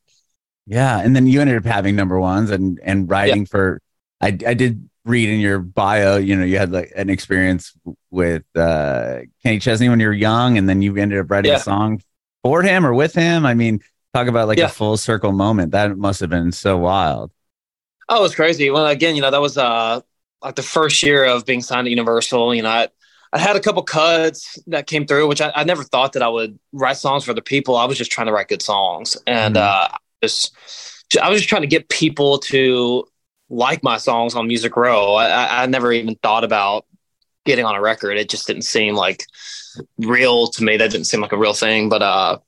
yeah 0.68 1.00
and 1.00 1.16
then 1.16 1.26
you 1.28 1.42
ended 1.42 1.58
up 1.58 1.66
having 1.66 1.96
number 1.96 2.20
ones 2.20 2.52
and 2.52 2.80
and 2.84 3.10
writing 3.10 3.46
for 3.46 3.82
i 4.22 4.28
i 4.28 4.54
did 4.54 4.88
read 5.06 5.28
in 5.30 5.40
your 5.40 5.58
bio 5.60 6.18
you 6.18 6.36
know 6.36 6.46
you 6.46 6.58
had 6.60 6.72
like 6.72 6.92
an 6.96 7.10
experience 7.10 7.74
with 8.12 8.44
uh 8.56 9.20
kenny 9.42 9.58
chesney 9.58 9.90
when 9.90 10.00
you 10.00 10.06
were 10.08 10.14
young 10.14 10.58
and 10.60 10.70
then 10.70 10.82
you 10.84 10.96
ended 10.98 11.18
up 11.20 11.32
writing 11.32 11.52
Yeah. 11.52 11.58
a 11.58 11.62
song 11.62 12.02
for 12.44 12.62
him 12.62 12.86
or 12.86 12.94
with 12.94 13.16
him 13.16 13.46
i 13.48 13.56
mean 13.56 13.80
talk 14.14 14.28
about 14.28 14.48
like 14.48 14.58
Yeah. 14.58 14.66
a 14.66 14.70
full 14.70 14.98
circle 14.98 15.32
moment 15.32 15.72
that 15.72 15.98
must 15.98 16.20
have 16.22 16.30
been 16.30 16.52
so 16.52 16.78
wild 16.78 17.32
Oh, 18.12 18.20
it 18.20 18.22
was 18.24 18.34
crazy. 18.34 18.72
Well, 18.72 18.88
again, 18.88 19.16
you 19.16 19.22
know, 19.22 19.30
that 19.30 19.40
was 19.42 19.56
uh 19.58 20.02
like 20.42 20.56
the 20.56 20.64
first 20.64 21.04
year 21.04 21.26
of 21.26 21.46
being 21.46 21.62
signed 21.62 21.86
to 21.86 21.92
Universal. 21.92 22.56
You 22.56 22.64
know, 22.64 22.70
I, 22.70 22.88
I 23.32 23.38
had 23.38 23.56
a 23.56 23.60
couple 23.60 23.84
cuts 23.84 24.58
that 24.66 24.88
came 24.88 25.06
through, 25.06 25.28
which 25.28 25.42
I, 25.42 25.52
I 25.56 25.64
never 25.64 25.84
thought 25.84 26.14
that 26.14 26.24
I 26.24 26.28
would 26.28 26.58
write 26.72 26.98
songs 26.98 27.24
for 27.26 27.32
other 27.32 27.42
people. 27.42 27.76
I 27.76 27.86
was 27.86 28.00
just 28.00 28.12
trying 28.12 28.26
to 28.26 28.34
write 28.34 28.48
good 28.48 28.64
songs, 28.64 29.16
and 29.28 29.56
Mhm. 29.56 29.60
uh, 29.62 29.90
just 30.24 30.56
I 31.22 31.30
was 31.30 31.40
just 31.40 31.50
trying 31.50 31.62
to 31.62 31.68
get 31.68 31.88
people 31.90 32.40
to 32.40 33.06
like 33.52 33.84
my 33.84 33.98
songs 33.98 34.34
on 34.34 34.48
Music 34.48 34.76
Row. 34.76 35.14
I, 35.14 35.64
I 35.64 35.66
never 35.68 35.92
even 35.94 36.16
thought 36.24 36.44
about 36.44 36.88
getting 37.46 37.66
on 37.66 37.76
a 37.76 37.82
record. 37.82 38.18
It 38.18 38.28
just 38.30 38.48
didn't 38.48 38.64
seem 38.64 38.96
like 38.96 39.24
real 40.00 40.48
to 40.48 40.64
me. 40.64 40.78
That 40.78 40.90
didn't 40.90 41.06
seem 41.06 41.22
like 41.22 41.32
a 41.32 41.38
real 41.38 41.54
thing. 41.54 41.90
But 41.90 42.02
uh, 42.02 42.40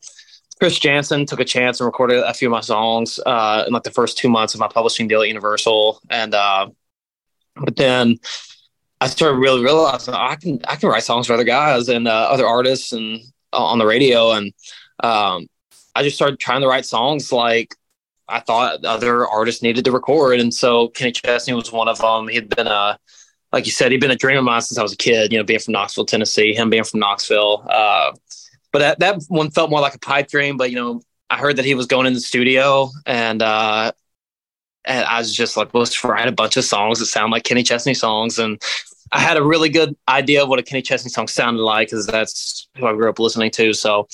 Chris 0.61 0.77
Janson 0.77 1.25
took 1.25 1.39
a 1.39 1.43
chance 1.43 1.79
and 1.79 1.87
recorded 1.87 2.23
a 2.23 2.35
few 2.35 2.47
of 2.47 2.51
my 2.51 2.61
songs 2.61 3.19
uh, 3.25 3.63
in 3.65 3.73
like 3.73 3.81
the 3.81 3.89
first 3.89 4.19
two 4.19 4.29
months 4.29 4.53
of 4.53 4.59
my 4.59 4.67
publishing 4.67 5.07
deal 5.07 5.23
at 5.23 5.27
Universal, 5.27 5.99
and 6.11 6.35
uh, 6.35 6.69
but 7.55 7.75
then 7.77 8.19
I 8.99 9.07
started 9.07 9.39
really 9.39 9.63
realizing 9.63 10.13
I 10.13 10.35
can 10.35 10.59
I 10.67 10.75
can 10.75 10.89
write 10.89 11.01
songs 11.01 11.25
for 11.25 11.33
other 11.33 11.43
guys 11.43 11.89
and 11.89 12.07
uh, 12.07 12.27
other 12.29 12.45
artists 12.45 12.91
and 12.91 13.21
uh, 13.51 13.57
on 13.57 13.79
the 13.79 13.87
radio, 13.87 14.33
and 14.33 14.53
um, 15.03 15.47
I 15.95 16.03
just 16.03 16.15
started 16.15 16.39
trying 16.39 16.61
to 16.61 16.67
write 16.67 16.85
songs 16.85 17.31
like 17.31 17.75
I 18.27 18.39
thought 18.39 18.85
other 18.85 19.25
artists 19.25 19.63
needed 19.63 19.83
to 19.85 19.91
record, 19.91 20.39
and 20.39 20.53
so 20.53 20.89
Kenny 20.89 21.11
Chesney 21.11 21.55
was 21.55 21.71
one 21.71 21.87
of 21.87 21.97
them. 21.97 22.27
He'd 22.27 22.55
been 22.55 22.67
a 22.67 22.99
like 23.51 23.65
you 23.65 23.71
said, 23.71 23.91
he'd 23.91 23.99
been 23.99 24.11
a 24.11 24.15
dream 24.15 24.37
of 24.37 24.43
mine 24.43 24.61
since 24.61 24.77
I 24.77 24.83
was 24.83 24.93
a 24.93 24.97
kid. 24.97 25.31
You 25.31 25.39
know, 25.39 25.43
being 25.43 25.59
from 25.59 25.71
Knoxville, 25.71 26.05
Tennessee, 26.05 26.53
him 26.53 26.69
being 26.69 26.83
from 26.83 26.99
Knoxville. 26.99 27.65
Uh, 27.67 28.11
but 28.71 28.79
that, 28.79 28.99
that 28.99 29.23
one 29.27 29.51
felt 29.51 29.69
more 29.69 29.81
like 29.81 29.95
a 29.95 29.99
pipe 29.99 30.29
dream. 30.29 30.57
But 30.57 30.69
you 30.69 30.75
know, 30.75 31.01
I 31.29 31.37
heard 31.37 31.57
that 31.57 31.65
he 31.65 31.75
was 31.75 31.87
going 31.87 32.07
in 32.07 32.13
the 32.13 32.21
studio, 32.21 32.89
and 33.05 33.41
uh, 33.41 33.91
and 34.85 35.05
I 35.05 35.19
was 35.19 35.35
just 35.35 35.57
like, 35.57 35.73
let's 35.73 36.03
write 36.03 36.27
a 36.27 36.31
bunch 36.31 36.57
of 36.57 36.63
songs 36.63 36.99
that 36.99 37.05
sound 37.05 37.31
like 37.31 37.43
Kenny 37.43 37.63
Chesney 37.63 37.93
songs. 37.93 38.39
And 38.39 38.61
I 39.11 39.19
had 39.19 39.37
a 39.37 39.43
really 39.43 39.69
good 39.69 39.95
idea 40.07 40.43
of 40.43 40.49
what 40.49 40.59
a 40.59 40.63
Kenny 40.63 40.81
Chesney 40.81 41.09
song 41.09 41.27
sounded 41.27 41.61
like 41.61 41.89
because 41.89 42.07
that's 42.07 42.67
who 42.77 42.87
I 42.87 42.93
grew 42.93 43.09
up 43.09 43.19
listening 43.19 43.51
to. 43.51 43.73
So 43.73 44.07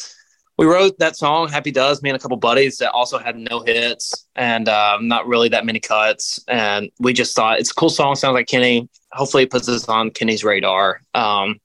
we 0.57 0.65
wrote 0.65 0.97
that 0.99 1.15
song, 1.15 1.49
Happy 1.49 1.71
Does, 1.71 2.01
me 2.01 2.09
and 2.09 2.17
a 2.17 2.19
couple 2.19 2.35
buddies 2.37 2.79
that 2.79 2.91
also 2.91 3.19
had 3.19 3.37
no 3.37 3.61
hits 3.61 4.25
and 4.35 4.67
um, 4.67 5.07
not 5.07 5.27
really 5.27 5.49
that 5.49 5.65
many 5.65 5.79
cuts. 5.79 6.43
And 6.47 6.89
we 6.99 7.13
just 7.13 7.35
thought 7.35 7.59
it's 7.59 7.71
a 7.71 7.75
cool 7.75 7.89
song, 7.89 8.15
sounds 8.15 8.33
like 8.33 8.47
Kenny. 8.47 8.89
Hopefully 9.11 9.43
it 9.43 9.51
puts 9.51 9.69
us 9.69 9.87
on 9.87 10.09
Kenny's 10.09 10.43
radar. 10.43 11.01
Um, 11.13 11.59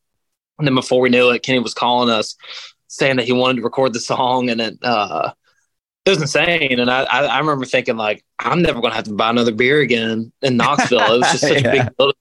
and 0.59 0.69
then 0.69 0.75
before 0.75 1.01
we 1.01 1.09
knew 1.09 1.31
it, 1.31 1.43
Kenny 1.43 1.59
was 1.59 1.75
calling 1.75 2.11
us 2.11 2.37
saying 2.93 3.17
that 3.17 3.25
he 3.25 3.33
wanted 3.33 3.57
to 3.57 3.63
record 3.63 3.93
the 3.95 4.01
song 4.01 4.51
and 4.51 4.61
it, 4.61 4.79
uh, 4.83 5.33
it 6.05 6.11
was 6.11 6.21
insane. 6.21 6.79
And 6.79 6.91
I, 6.91 7.05
I, 7.05 7.25
I 7.25 7.39
remember 7.39 7.65
thinking 7.65 7.97
like, 7.97 8.25
I'm 8.39 8.61
never 8.61 8.81
going 8.81 8.91
to 8.91 8.97
have 8.97 9.05
to 9.07 9.15
buy 9.15 9.31
another 9.31 9.53
beer 9.55 9.81
again 9.81 10.31
in 10.43 10.57
Knoxville. 10.59 11.15
It 11.15 11.19
was 11.21 11.33
just 11.33 11.41
such 11.49 11.63
Yeah. 11.63 11.69
a 11.69 11.73
big 11.73 11.97
deal. 11.97 12.13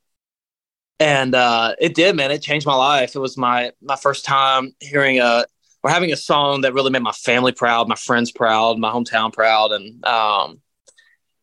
And 0.99 1.33
uh, 1.35 1.73
it 1.79 1.95
did, 1.95 2.15
man. 2.15 2.31
It 2.31 2.41
changed 2.41 2.65
my 2.67 2.75
life. 2.75 3.15
It 3.15 3.19
was 3.19 3.37
my 3.37 3.71
my 3.81 3.95
first 3.95 4.23
time 4.23 4.73
hearing 4.79 5.19
a 5.19 5.45
or 5.83 5.89
having 5.89 6.11
a 6.13 6.15
song 6.15 6.61
that 6.61 6.73
really 6.73 6.91
made 6.91 7.01
my 7.01 7.11
family 7.11 7.51
proud, 7.51 7.87
my 7.89 7.95
friends 7.95 8.31
proud, 8.31 8.77
my 8.77 8.91
hometown 8.91 9.33
proud, 9.33 9.71
and 9.71 10.05
um, 10.05 10.61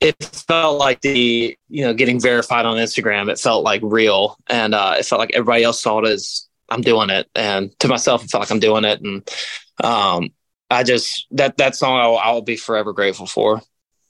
it 0.00 0.14
felt 0.22 0.78
like 0.78 1.00
the 1.00 1.56
you 1.68 1.84
know 1.84 1.92
getting 1.92 2.20
verified 2.20 2.66
on 2.66 2.76
Instagram. 2.76 3.28
It 3.30 3.40
felt 3.40 3.64
like 3.64 3.80
real, 3.82 4.36
and 4.48 4.74
uh, 4.76 4.94
it 4.98 5.04
felt 5.06 5.18
like 5.18 5.32
everybody 5.34 5.64
else 5.64 5.80
saw 5.82 5.98
it 5.98 6.08
as 6.08 6.47
I'm 6.68 6.82
doing 6.82 7.10
it, 7.10 7.28
and 7.34 7.76
to 7.80 7.88
myself, 7.88 8.24
it 8.24 8.30
felt 8.30 8.42
like 8.42 8.50
I'm 8.50 8.60
doing 8.60 8.84
it, 8.84 9.00
and 9.00 9.28
um, 9.82 10.30
I 10.70 10.82
just 10.82 11.26
that 11.32 11.56
that 11.56 11.76
song 11.76 11.98
I'll, 11.98 12.16
I'll 12.16 12.42
be 12.42 12.56
forever 12.56 12.92
grateful 12.92 13.26
for. 13.26 13.60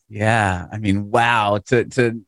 Yeah, 0.08 0.66
I 0.72 0.78
mean, 0.78 1.10
wow. 1.10 1.58
To 1.66 1.84
to 1.84 2.24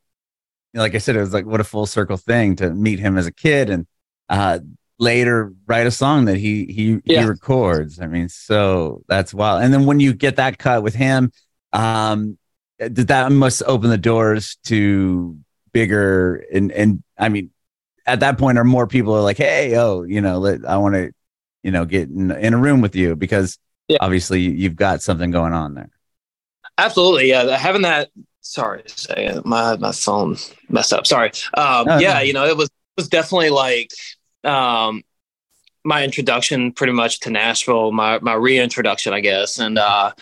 like 0.74 0.94
I 0.94 0.98
said, 0.98 1.16
it 1.16 1.20
was 1.20 1.32
like 1.32 1.46
what 1.46 1.60
a 1.60 1.64
full 1.64 1.86
circle 1.86 2.16
thing 2.16 2.56
to 2.56 2.70
meet 2.70 2.98
him 2.98 3.18
as 3.18 3.26
a 3.26 3.32
kid 3.32 3.70
and 3.70 3.86
uh, 4.28 4.60
later 4.98 5.52
write 5.66 5.86
a 5.86 5.90
song 5.90 6.26
that 6.26 6.36
he 6.36 6.66
he 6.66 7.00
yeah. 7.04 7.22
he 7.22 7.26
records. 7.26 8.00
I 8.00 8.06
mean, 8.06 8.28
so 8.28 9.02
that's 9.08 9.34
wild. 9.34 9.62
And 9.62 9.74
then 9.74 9.86
when 9.86 9.98
you 9.98 10.12
get 10.12 10.36
that 10.36 10.58
cut 10.58 10.82
with 10.82 10.94
him, 10.94 11.32
um, 11.72 12.38
did 12.78 13.08
that 13.08 13.32
must 13.32 13.62
open 13.66 13.90
the 13.90 13.98
doors 13.98 14.56
to 14.66 15.38
bigger 15.72 16.36
and 16.52 16.70
and 16.70 17.02
I 17.18 17.28
mean, 17.30 17.50
at 18.10 18.20
that 18.20 18.38
point, 18.38 18.58
are 18.58 18.64
more 18.64 18.86
people 18.86 19.14
are 19.14 19.22
like, 19.22 19.36
hey, 19.36 19.76
oh, 19.76 20.02
you 20.02 20.20
know, 20.20 20.38
let, 20.38 20.64
I 20.66 20.76
want 20.78 20.94
to, 20.94 21.12
you 21.62 21.70
know, 21.70 21.84
get 21.84 22.08
in, 22.08 22.30
in, 22.30 22.54
a 22.54 22.58
room 22.58 22.80
with 22.80 22.96
you 22.96 23.14
because 23.14 23.58
yeah. 23.88 23.98
obviously 24.00 24.40
you've 24.40 24.76
got 24.76 25.02
something 25.02 25.30
going 25.30 25.52
on 25.52 25.74
there. 25.74 25.90
Absolutely, 26.76 27.28
yeah. 27.28 27.56
Having 27.56 27.82
that. 27.82 28.10
Sorry, 28.42 28.82
my 29.44 29.76
my 29.76 29.92
phone 29.92 30.36
messed 30.68 30.92
up. 30.92 31.06
Sorry. 31.06 31.28
Um, 31.54 31.86
oh, 31.88 31.98
yeah, 31.98 32.14
no. 32.14 32.20
you 32.20 32.32
know, 32.32 32.46
it 32.46 32.56
was 32.56 32.66
it 32.66 32.96
was 32.96 33.08
definitely 33.08 33.50
like 33.50 33.92
um, 34.44 35.02
my 35.84 36.02
introduction, 36.02 36.72
pretty 36.72 36.94
much 36.94 37.20
to 37.20 37.30
Nashville, 37.30 37.92
my 37.92 38.18
my 38.20 38.32
reintroduction, 38.32 39.12
I 39.12 39.20
guess, 39.20 39.58
and 39.58 39.78
uh, 39.78 40.12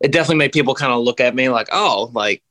it 0.00 0.10
definitely 0.10 0.36
made 0.36 0.52
people 0.52 0.74
kind 0.74 0.92
of 0.92 1.02
look 1.02 1.20
at 1.20 1.34
me 1.34 1.48
like, 1.48 1.68
oh, 1.70 2.10
like 2.12 2.42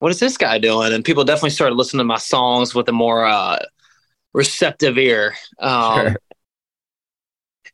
what 0.00 0.10
is 0.10 0.20
this 0.20 0.36
guy 0.36 0.58
doing? 0.58 0.92
And 0.92 1.02
people 1.02 1.24
definitely 1.24 1.50
started 1.50 1.76
listening 1.76 2.00
to 2.00 2.04
my 2.04 2.18
songs 2.18 2.74
with 2.74 2.86
a 2.90 2.92
more 2.92 3.24
uh, 3.24 3.60
receptive 4.34 4.98
ear. 4.98 5.34
Um, 5.58 6.00
sure. 6.00 6.16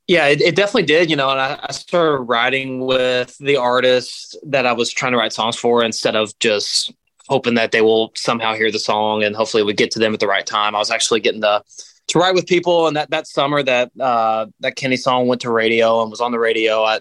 Yeah, 0.07 0.27
it, 0.27 0.40
it, 0.40 0.57
definitely 0.57 0.87
did, 0.87 1.09
you 1.09 1.16
know. 1.16 1.31
And 1.31 1.40
I, 1.40 1.59
I, 1.62 1.73
started 1.73 2.25
writing 2.25 2.81
with 2.81 3.38
the 3.38 3.57
artists 3.57 4.35
that 4.44 4.66
I 4.66 4.73
was 4.73 4.90
trying 4.90 5.12
to 5.12 5.18
write 5.18 5.33
songs 5.33 5.55
for 5.55 5.85
instead 5.85 6.16
of 6.16 6.37
just 6.40 6.92
hoping 7.29 7.55
that 7.55 7.70
they 7.70 7.81
will 7.81 8.11
somehow 8.16 8.55
hear 8.55 8.73
the 8.73 8.79
song 8.81 9.23
and 9.23 9.37
hopefully 9.37 9.62
we 9.62 9.73
get 9.73 9.92
to 9.92 10.01
them 10.01 10.12
at 10.12 10.18
the 10.18 10.27
right 10.27 10.44
time. 10.44 10.75
I 10.75 10.79
was 10.79 10.90
actually 10.90 11.20
getting 11.20 11.42
to 11.42 11.62
to 12.09 12.18
write 12.18 12.35
with 12.35 12.49
people. 12.49 12.88
And 12.88 12.96
that 12.96 13.11
that 13.11 13.29
summer 13.29 13.62
that 13.62 13.92
uh, 14.01 14.46
that 14.59 14.75
Kenny 14.75 14.96
song 14.96 15.29
went 15.29 15.42
to 15.42 15.51
radio 15.51 16.03
and 16.03 16.11
was 16.11 16.20
on 16.20 16.33
the 16.33 16.40
radio, 16.40 16.83
I 16.83 16.96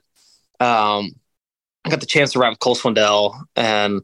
um, 0.60 1.16
I 1.84 1.90
got 1.90 2.02
the 2.02 2.06
chance 2.06 2.34
to 2.34 2.40
write 2.40 2.50
with 2.50 2.60
Cole 2.60 2.76
Swindell 2.76 3.42
and 3.56 4.02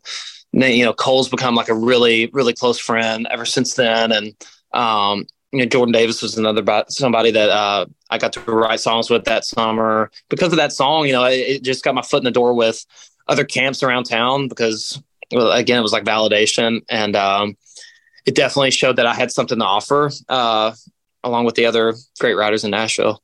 then, 0.52 0.74
you 0.74 0.86
know 0.86 0.94
Cole's 0.94 1.30
become 1.30 1.54
like 1.54 1.70
a 1.70 1.76
really 1.76 2.32
really 2.34 2.54
close 2.54 2.80
friend 2.80 3.28
ever 3.30 3.46
since 3.46 3.76
then. 3.76 4.12
And 4.12 4.34
um, 4.74 5.26
you 5.56 5.62
know, 5.62 5.70
Jordan 5.70 5.94
Davis 5.94 6.22
was 6.22 6.38
another 6.38 6.84
somebody 6.90 7.32
that 7.32 7.50
uh, 7.50 7.86
I 8.10 8.18
got 8.18 8.34
to 8.34 8.42
write 8.42 8.82
songs 8.82 9.10
with 9.10 9.24
that 9.24 9.46
summer 9.46 10.12
because 10.30 10.52
of 10.52 10.58
that 10.58 10.74
song. 10.74 11.06
You 11.08 11.14
know, 11.14 11.24
it, 11.24 11.40
it, 11.40 11.64
just 11.64 11.84
got 11.84 11.96
my 11.96 12.02
foot 12.02 12.18
in 12.18 12.26
the 12.26 12.32
door 12.32 12.54
with 12.54 12.86
other 13.30 13.46
camps 13.46 13.82
around 13.82 14.04
town 14.04 14.50
because, 14.50 15.02
well, 15.32 15.54
again, 15.54 15.80
it 15.80 15.82
was 15.82 15.94
like 15.94 16.04
validation, 16.04 16.82
and 16.90 17.16
um, 17.16 17.56
it 18.26 18.36
definitely 18.36 18.72
showed 18.72 18.98
that 18.98 19.06
I 19.06 19.14
had 19.14 19.32
something 19.32 19.58
to 19.60 19.66
offer, 19.66 20.12
uh, 20.28 20.74
along 21.24 21.46
with 21.46 21.56
the 21.56 21.68
other 21.68 21.94
great 22.20 22.34
writers 22.34 22.66
in 22.66 22.72
Nashville. 22.72 23.22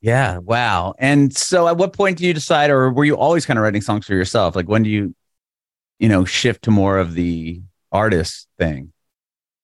Yeah, 0.00 0.38
wow. 0.38 0.94
And 0.98 1.36
so, 1.36 1.68
at 1.68 1.76
what 1.76 1.92
point 1.92 2.18
do 2.18 2.26
you 2.26 2.34
decide, 2.34 2.70
or 2.70 2.90
were 2.90 3.04
you 3.04 3.16
always 3.16 3.46
kind 3.46 3.60
of 3.60 3.62
writing 3.62 3.82
songs 3.82 4.06
for 4.06 4.14
yourself? 4.14 4.56
Like, 4.56 4.68
when 4.68 4.82
do 4.82 4.90
you, 4.90 5.14
you 6.00 6.08
know, 6.08 6.24
shift 6.24 6.62
to 6.64 6.72
more 6.72 6.98
of 6.98 7.14
the 7.14 7.62
artist 7.92 8.48
thing? 8.58 8.92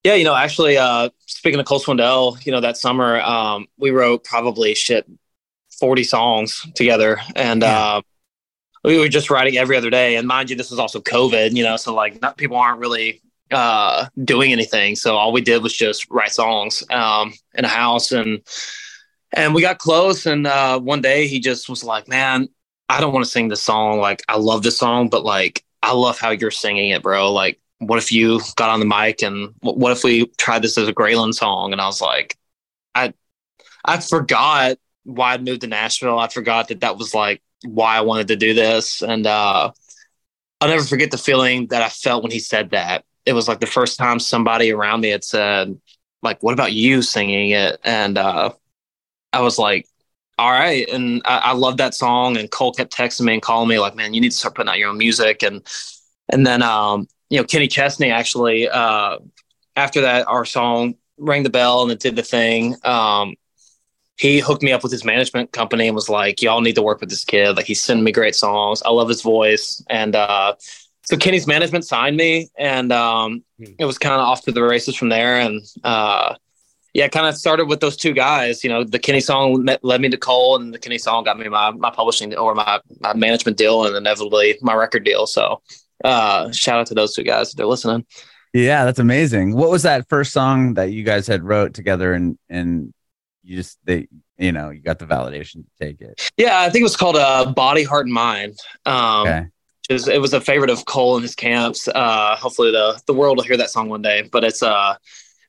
Yeah, 0.07 0.14
you 0.14 0.23
know, 0.23 0.37
actually, 0.37 0.79
uh, 0.79 1.11
speaking 1.27 1.59
of 1.59 1.66
Cole 1.66 1.81
Swindell, 1.81 2.47
you 2.47 2.53
know, 2.53 2.61
that 2.61 2.77
summer 2.77 3.21
um, 3.23 3.66
we 3.77 3.90
wrote 3.90 4.23
probably 4.23 4.73
shit 4.73 5.05
forty 5.81 6.05
songs 6.05 6.64
together, 6.77 7.19
and 7.35 7.62
yeah. 7.62 7.77
uh, 7.77 8.03
we 8.85 9.01
were 9.01 9.09
just 9.09 9.31
writing 9.31 9.59
every 9.59 9.77
other 9.77 9.90
day. 9.90 10.14
And 10.14 10.29
mind 10.29 10.49
you, 10.49 10.55
this 10.55 10.71
was 10.71 10.79
also 10.79 11.01
COVID, 11.01 11.57
you 11.57 11.64
know, 11.64 11.77
so 11.77 11.92
like 11.92 12.23
not, 12.23 12.37
people 12.37 12.57
aren't 12.57 12.79
really 12.79 13.21
uh, 13.51 14.07
doing 14.23 14.53
anything. 14.53 14.95
So 14.95 15.16
all 15.16 15.33
we 15.33 15.40
did 15.40 15.61
was 15.64 15.77
just 15.77 16.09
write 16.09 16.31
songs 16.31 16.85
um, 16.88 17.35
in 17.57 17.64
a 17.64 17.69
house, 17.69 18.12
and 18.12 18.42
and 19.33 19.57
we 19.57 19.61
got 19.61 19.79
close. 19.79 20.25
And 20.25 20.47
uh, 20.47 20.79
one 20.79 21.01
day 21.01 21.27
he 21.27 21.40
just 21.40 21.69
was 21.69 21.83
like, 21.83 22.07
"Man, 22.07 22.49
I 22.88 23.01
don't 23.01 23.12
want 23.12 23.25
to 23.25 23.31
sing 23.33 23.49
this 23.49 23.64
song. 23.64 23.99
Like, 23.99 24.23
I 24.29 24.37
love 24.37 24.62
this 24.62 24.79
song, 24.79 25.09
but 25.09 25.25
like, 25.25 25.64
I 25.83 25.95
love 25.95 26.16
how 26.16 26.31
you're 26.31 26.53
singing 26.53 26.90
it, 26.90 27.03
bro. 27.03 27.33
Like, 27.33 27.59
what 27.79 27.99
if 27.99 28.11
you 28.11 28.41
got 28.57 28.71
on 28.71 28.81
the 28.81 28.87
mic 28.87 29.23
and 29.23 29.55
what 29.61 29.93
if 29.93 30.03
we 30.03 30.27
tried 30.39 30.62
this 30.62 30.79
as 30.79 30.89
a 30.89 30.95
Greylan 30.95 31.35
song? 31.35 31.73
And 31.73 31.81
I 31.81 31.87
was 31.87 32.01
like, 32.01 32.37
I, 32.95 33.12
I 33.85 34.01
forgot 34.01 34.79
why 35.05 35.35
I 35.35 35.39
moved 35.39 35.61
to 35.61 35.67
Nashville. 35.67 36.19
I 36.19 36.29
forgot 36.29 36.69
that 36.69 36.81
that 36.81 36.97
was 36.97 37.15
like 37.15 37.43
why 37.65 37.97
I 37.97 38.01
wanted 38.01 38.29
to 38.29 38.37
do 38.37 38.55
this. 38.55 39.03
And, 39.03 39.27
uh, 39.27 39.73
I'll 40.61 40.69
never 40.69 40.85
forget 40.85 41.11
the 41.11 41.19
feeling 41.19 41.67
that 41.67 41.83
I 41.83 41.91
felt 41.91 42.23
when 42.23 42.33
he 42.33 42.39
said 42.39 42.71
that. 42.71 43.05
It 43.27 43.35
was 43.35 43.47
like 43.47 43.61
the 43.61 43.67
first 43.67 43.99
time 43.99 44.19
somebody 44.19 44.73
around 44.73 45.03
me 45.03 45.11
had 45.11 45.25
said, 45.25 45.79
like, 46.23 46.43
what 46.43 46.55
about 46.55 46.73
you 46.73 47.03
singing 47.03 47.51
it? 47.51 47.79
And, 47.85 48.17
uh, 48.17 48.53
I 49.33 49.41
was 49.41 49.59
like, 49.59 49.87
all 50.39 50.51
right. 50.51 50.89
And 50.89 51.21
I, 51.27 51.39
I 51.39 51.53
love 51.53 51.77
that 51.77 51.95
song. 51.95 52.39
And 52.39 52.51
Cole 52.51 52.73
kept 52.73 52.97
texting 52.97 53.27
me 53.27 53.35
and 53.35 53.43
calling 53.43 53.69
me 53.69 53.79
like, 53.79 53.95
man, 53.95 54.15
you 54.15 54.21
need 54.21 54.31
to 54.31 54.37
start 54.37 54.55
putting 54.55 54.71
out 54.71 54.79
your 54.79 54.89
own 54.89 54.99
music. 54.99 55.43
And, 55.43 55.67
and 56.31 56.47
then, 56.47 56.62
um, 56.62 57.07
you 57.31 57.39
know, 57.39 57.45
Kenny 57.45 57.69
Chesney 57.69 58.11
actually, 58.11 58.69
uh, 58.69 59.19
after 59.75 60.03
that, 60.03 60.27
our 60.29 60.45
song 60.45 60.95
rang 61.19 61.43
the 61.43 61.51
bell 61.51 61.83
and 61.83 61.91
it 61.91 62.01
did 62.01 62.17
the 62.17 62.23
thing. 62.23 62.77
Um, 62.85 63.35
he 64.19 64.41
hooked 64.41 64.62
me 64.62 64.73
up 64.73 64.83
with 64.83 64.93
his 64.93 65.05
management 65.05 65.53
company 65.53 65.87
and 65.87 65.95
was 65.95 66.09
like, 66.09 66.41
y'all 66.41 66.62
need 66.62 66.77
to 66.77 66.83
work 66.83 67.01
with 67.01 67.11
this 67.11 67.25
kid. 67.25 67.57
Like 67.57 67.67
he's 67.67 67.83
sending 67.83 68.05
me 68.05 68.12
great 68.12 68.35
songs. 68.35 68.83
I 68.83 68.91
love 68.91 69.09
his 69.09 69.23
voice. 69.23 69.83
And, 69.89 70.17
uh, 70.17 70.55
so 71.03 71.17
Kenny's 71.17 71.47
management 71.47 71.85
signed 71.85 72.17
me 72.17 72.49
and, 72.59 72.93
um, 72.93 73.45
hmm. 73.59 73.73
it 73.79 73.85
was 73.85 73.99
kind 73.99 74.15
of 74.15 74.21
off 74.21 74.43
to 74.43 74.53
the 74.53 74.62
races 74.62 74.97
from 74.97 75.11
there. 75.11 75.39
And, 75.39 75.62
uh, 75.85 76.35
yeah, 76.97 77.09
kind 77.09 77.27
of 77.27 77.37
started 77.37 77.67
with 77.67 77.81
those 77.81 77.95
two 77.95 78.15
guys. 78.15 78.65
You 78.65 78.71
know, 78.71 78.83
the 78.83 78.99
Kenny 78.99 79.21
song 79.21 79.62
met, 79.62 79.85
led 79.85 80.01
me 80.01 80.09
to 80.09 80.17
Cole, 80.17 80.57
and 80.57 80.73
the 80.73 80.79
Kenny 80.79 80.97
song 80.97 81.25
got 81.25 81.39
me 81.39 81.47
my 81.47 81.71
my 81.73 81.91
publishing 81.91 82.35
or 82.35 82.55
my 82.55 82.81
my 83.01 83.12
management 83.12 83.59
deal, 83.59 83.85
and 83.85 83.95
inevitably 83.95 84.57
my 84.62 84.73
record 84.73 85.05
deal. 85.05 85.27
So, 85.27 85.61
uh, 86.05 86.51
shout 86.53 86.81
out 86.81 86.87
to 86.89 86.95
those 86.95 87.15
two 87.15 87.23
guys 87.23 87.53
they're 87.53 87.67
listening. 87.67 88.05
Yeah, 88.53 88.85
that's 88.85 88.99
amazing. 88.99 89.55
What 89.55 89.71
was 89.71 89.83
that 89.83 90.09
first 90.09 90.33
song 90.33 90.75
that 90.75 90.91
you 90.93 91.03
guys 91.03 91.27
had 91.27 91.43
wrote 91.43 91.75
together 91.75 92.15
and 92.15 92.39
and 92.49 92.93
you 93.43 93.57
just 93.57 93.79
they 93.85 94.09
you 94.39 94.53
know 94.53 94.71
you 94.71 94.81
got 94.81 94.99
the 94.99 95.07
validation 95.07 95.65
to 95.65 95.71
take 95.81 96.01
it? 96.01 96.31
Yeah, 96.37 96.61
I 96.61 96.71
think 96.71 96.81
it 96.81 96.85
was 96.85 96.97
called 96.97 97.17
uh, 97.17 97.53
Body, 97.53 97.85
Heart, 97.85 98.07
and 98.07 98.15
Mind. 98.15 98.59
Um, 98.85 99.27
okay. 99.27 99.47
Is, 99.89 100.09
it 100.09 100.21
was 100.21 100.33
a 100.33 100.41
favorite 100.41 100.71
of 100.71 100.85
Cole 100.85 101.15
and 101.15 101.23
his 101.23 101.37
camps. 101.37 101.87
Uh, 101.87 102.35
hopefully 102.37 102.73
the 102.73 103.01
the 103.07 103.15
world 103.15 103.37
will 103.37 103.45
hear 103.45 103.57
that 103.57 103.71
song 103.71 103.89
one 103.89 104.03
day. 104.03 104.29
But 104.31 104.43
it's 104.43 104.63
uh 104.63 104.95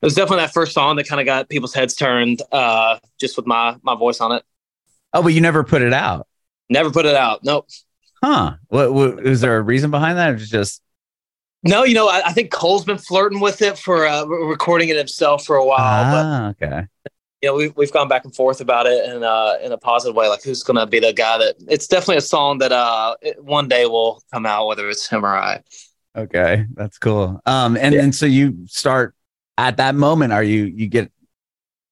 it 0.00 0.06
was 0.06 0.14
definitely 0.14 0.44
that 0.44 0.52
first 0.52 0.72
song 0.72 0.96
that 0.96 1.08
kind 1.08 1.20
of 1.20 1.24
got 1.24 1.48
people's 1.48 1.74
heads 1.74 1.94
turned 1.94 2.40
uh 2.52 2.98
just 3.18 3.36
with 3.36 3.46
my 3.46 3.76
my 3.82 3.96
voice 3.96 4.20
on 4.20 4.32
it. 4.32 4.44
Oh, 5.12 5.22
but 5.22 5.32
you 5.32 5.40
never 5.40 5.64
put 5.64 5.82
it 5.82 5.92
out. 5.92 6.28
Never 6.70 6.90
put 6.90 7.06
it 7.06 7.16
out. 7.16 7.42
Nope. 7.42 7.66
Huh. 8.22 8.54
What, 8.68 8.92
what 8.92 9.26
is 9.26 9.40
there 9.40 9.56
a 9.56 9.62
reason 9.62 9.90
behind 9.90 10.18
that? 10.18 10.34
It's 10.34 10.48
just 10.48 10.82
no, 11.62 11.84
you 11.84 11.94
know, 11.94 12.08
I, 12.08 12.22
I, 12.26 12.32
think 12.32 12.52
Cole's 12.52 12.84
been 12.84 12.98
flirting 12.98 13.40
with 13.40 13.62
it 13.62 13.76
for 13.76 14.06
uh, 14.06 14.24
recording 14.24 14.90
it 14.90 14.96
himself 14.96 15.44
for 15.44 15.56
a 15.56 15.64
while. 15.64 15.78
Ah, 15.80 16.54
but, 16.58 16.66
okay. 16.66 16.86
You 17.42 17.48
know, 17.48 17.54
we've 17.56 17.76
we've 17.76 17.92
gone 17.92 18.08
back 18.08 18.24
and 18.24 18.34
forth 18.34 18.60
about 18.60 18.86
it 18.86 19.08
in 19.10 19.22
uh 19.22 19.54
in 19.62 19.70
a 19.70 19.78
positive 19.78 20.16
way. 20.16 20.28
Like, 20.28 20.42
who's 20.42 20.62
gonna 20.62 20.86
be 20.86 20.98
the 20.98 21.12
guy 21.12 21.38
that? 21.38 21.56
It's 21.68 21.86
definitely 21.86 22.16
a 22.16 22.22
song 22.22 22.58
that 22.58 22.72
uh 22.72 23.14
one 23.38 23.68
day 23.68 23.86
will 23.86 24.22
come 24.32 24.46
out, 24.46 24.66
whether 24.66 24.88
it's 24.88 25.08
him 25.08 25.24
or 25.24 25.36
I. 25.36 25.62
Okay, 26.16 26.66
that's 26.74 26.98
cool. 26.98 27.40
Um, 27.46 27.76
and 27.76 27.94
then 27.94 28.06
yeah. 28.06 28.10
so 28.10 28.26
you 28.26 28.66
start 28.66 29.14
at 29.56 29.76
that 29.76 29.94
moment. 29.94 30.32
Are 30.32 30.42
you 30.42 30.64
you 30.64 30.88
get 30.88 31.12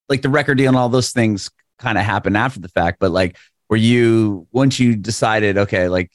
like 0.08 0.22
the 0.22 0.30
record 0.30 0.58
deal 0.58 0.68
and 0.68 0.76
all 0.76 0.88
those 0.88 1.10
things 1.10 1.50
kind 1.78 1.98
of 1.98 2.04
happen 2.04 2.34
after 2.34 2.60
the 2.60 2.68
fact, 2.68 2.98
but 2.98 3.12
like 3.12 3.36
were 3.68 3.76
you 3.76 4.46
once 4.52 4.78
you 4.78 4.96
decided 4.96 5.58
okay 5.58 5.88
like 5.88 6.10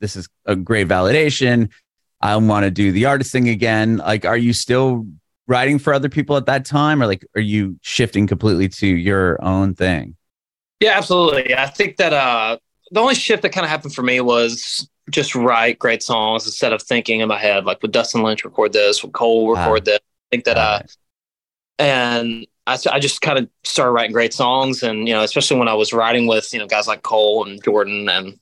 this 0.00 0.16
is 0.16 0.28
a 0.44 0.56
great 0.56 0.88
validation 0.88 1.70
i 2.20 2.36
want 2.36 2.64
to 2.64 2.70
do 2.70 2.92
the 2.92 3.04
artist 3.04 3.32
thing 3.32 3.48
again 3.48 3.98
like 3.98 4.24
are 4.24 4.36
you 4.36 4.52
still 4.52 5.06
writing 5.46 5.78
for 5.78 5.94
other 5.94 6.08
people 6.08 6.36
at 6.36 6.46
that 6.46 6.64
time? 6.64 7.02
Or 7.02 7.06
like 7.06 7.24
are 7.34 7.40
you 7.40 7.78
shifting 7.82 8.26
completely 8.26 8.68
to 8.68 8.86
your 8.86 9.42
own 9.42 9.74
thing? 9.74 10.16
Yeah 10.80 10.96
absolutely. 10.96 11.54
I 11.54 11.66
think 11.66 11.96
that 11.96 12.12
uh 12.12 12.58
the 12.90 13.00
only 13.00 13.14
shift 13.14 13.42
that 13.42 13.50
kind 13.50 13.64
of 13.64 13.70
happened 13.70 13.94
for 13.94 14.02
me 14.02 14.20
was 14.20 14.88
just 15.10 15.34
write 15.34 15.78
great 15.78 16.02
songs 16.02 16.46
instead 16.46 16.72
of 16.72 16.82
thinking 16.82 17.20
in 17.20 17.28
my 17.28 17.38
head 17.38 17.64
like 17.64 17.80
would 17.82 17.92
dustin 17.92 18.22
lynch 18.22 18.44
record 18.44 18.72
this? 18.72 19.02
Would 19.02 19.12
cole 19.12 19.54
record 19.54 19.82
uh, 19.82 19.92
this? 19.92 19.98
I 19.98 20.26
think 20.30 20.44
that 20.44 20.58
uh 20.58 20.80
and 21.78 22.46
I, 22.66 22.78
I 22.90 22.98
just 22.98 23.20
kind 23.20 23.38
of 23.38 23.48
started 23.64 23.92
writing 23.92 24.12
great 24.12 24.34
songs, 24.34 24.82
and 24.82 25.06
you 25.06 25.14
know, 25.14 25.22
especially 25.22 25.58
when 25.58 25.68
I 25.68 25.74
was 25.74 25.92
writing 25.92 26.26
with 26.26 26.52
you 26.52 26.58
know 26.58 26.66
guys 26.66 26.86
like 26.86 27.02
Cole 27.02 27.44
and 27.46 27.62
Jordan 27.62 28.08
and 28.08 28.38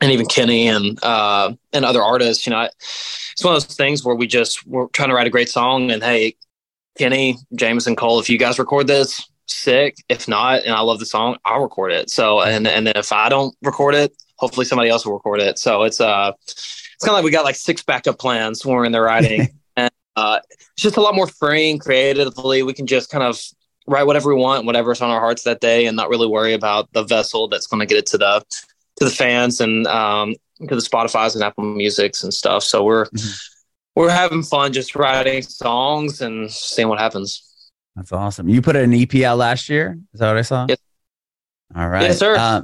and 0.00 0.12
even 0.12 0.26
Kenny 0.26 0.68
and 0.68 1.02
uh, 1.02 1.54
and 1.72 1.84
other 1.84 2.02
artists. 2.02 2.46
You 2.46 2.50
know, 2.50 2.58
I, 2.58 2.70
it's 2.76 3.42
one 3.42 3.54
of 3.54 3.62
those 3.62 3.76
things 3.76 4.04
where 4.04 4.14
we 4.14 4.26
just 4.26 4.66
we're 4.66 4.88
trying 4.88 5.08
to 5.08 5.14
write 5.14 5.26
a 5.26 5.30
great 5.30 5.48
song, 5.48 5.90
and 5.90 6.02
hey, 6.02 6.36
Kenny, 6.96 7.36
Jameson, 7.54 7.96
Cole, 7.96 8.20
if 8.20 8.30
you 8.30 8.38
guys 8.38 8.58
record 8.58 8.86
this, 8.86 9.28
sick. 9.46 9.96
If 10.08 10.28
not, 10.28 10.64
and 10.64 10.72
I 10.72 10.80
love 10.80 10.98
the 10.98 11.06
song, 11.06 11.36
I'll 11.44 11.62
record 11.62 11.92
it. 11.92 12.10
So, 12.10 12.40
and 12.40 12.66
and 12.66 12.86
then 12.86 12.96
if 12.96 13.12
I 13.12 13.28
don't 13.28 13.54
record 13.62 13.94
it, 13.94 14.12
hopefully 14.36 14.66
somebody 14.66 14.90
else 14.90 15.04
will 15.04 15.14
record 15.14 15.40
it. 15.40 15.58
So 15.58 15.82
it's 15.82 16.00
uh, 16.00 16.32
it's 16.46 17.00
kind 17.00 17.10
of 17.10 17.14
like 17.14 17.24
we 17.24 17.30
got 17.30 17.44
like 17.44 17.56
six 17.56 17.82
backup 17.82 18.18
plans 18.18 18.64
when 18.64 18.76
we're 18.76 18.84
in 18.84 18.92
the 18.92 19.00
writing, 19.00 19.40
and 19.40 19.50
uh, 20.16 20.40
it's 20.50 20.82
just 20.82 20.96
a 20.96 21.00
lot 21.00 21.14
more 21.14 21.26
freeing 21.26 21.78
creatively. 21.78 22.62
We 22.62 22.72
can 22.72 22.86
just 22.86 23.10
kind 23.10 23.24
of 23.24 23.40
write 23.86 24.04
whatever 24.04 24.34
we 24.34 24.40
want, 24.40 24.66
whatever's 24.66 25.00
on 25.00 25.10
our 25.10 25.20
hearts 25.20 25.42
that 25.44 25.60
day, 25.60 25.86
and 25.86 25.96
not 25.96 26.08
really 26.08 26.26
worry 26.26 26.54
about 26.54 26.92
the 26.92 27.02
vessel 27.02 27.48
that's 27.48 27.66
going 27.66 27.80
to 27.80 27.86
get 27.86 27.98
it 27.98 28.06
to 28.06 28.18
the 28.18 28.44
to 28.96 29.04
the 29.04 29.10
fans 29.10 29.60
and 29.60 29.86
um, 29.86 30.34
to 30.68 30.74
the 30.74 30.82
Spotify's 30.82 31.34
and 31.34 31.44
Apple 31.44 31.64
Musics 31.64 32.22
and 32.22 32.32
stuff. 32.32 32.62
So 32.62 32.84
we're 32.84 33.06
mm-hmm. 33.06 33.32
we're 33.96 34.10
having 34.10 34.42
fun 34.42 34.72
just 34.72 34.94
writing 34.94 35.42
songs 35.42 36.20
and 36.20 36.50
seeing 36.50 36.88
what 36.88 36.98
happens. 36.98 37.50
That's 37.96 38.12
awesome. 38.12 38.48
You 38.48 38.62
put 38.62 38.76
an 38.76 38.92
EP 38.92 39.14
out 39.22 39.38
last 39.38 39.68
year. 39.68 39.98
Is 40.12 40.20
that 40.20 40.28
what 40.28 40.38
I 40.38 40.42
saw? 40.42 40.66
Yes. 40.68 40.78
All 41.76 41.88
right. 41.88 42.02
Yes, 42.02 42.18
sir. 42.18 42.36
Uh, 42.36 42.62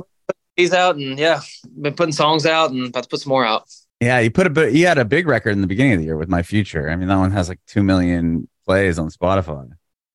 He's 0.57 0.73
out 0.75 0.97
and 0.97 1.19
yeah, 1.19 1.41
been 1.81 1.95
putting 1.95 2.13
songs 2.13 2.45
out 2.45 2.71
and 2.71 2.89
about 2.89 3.05
to 3.05 3.09
put 3.09 3.21
some 3.21 3.31
more 3.31 3.47
out. 3.47 3.65
Yeah, 4.01 4.19
you 4.21 4.31
put 4.31 4.47
a 4.47 4.51
bit. 4.51 4.73
You 4.73 4.87
had 4.87 4.99
a 4.99 5.05
big 5.05 5.29
record 5.29 5.51
in 5.51 5.61
the 5.61 5.67
beginning 5.67 5.93
of 5.93 5.99
the 5.99 6.07
year 6.07 6.17
with 6.17 6.31
My 6.31 6.43
Future. 6.43 6.89
I 6.89 6.97
mean, 6.97 7.09
that 7.09 7.17
one 7.19 7.31
has 7.33 7.49
like 7.51 7.61
two 7.67 7.83
million 7.83 8.49
plays 8.65 8.99
on 8.99 9.11
Spotify. 9.11 9.69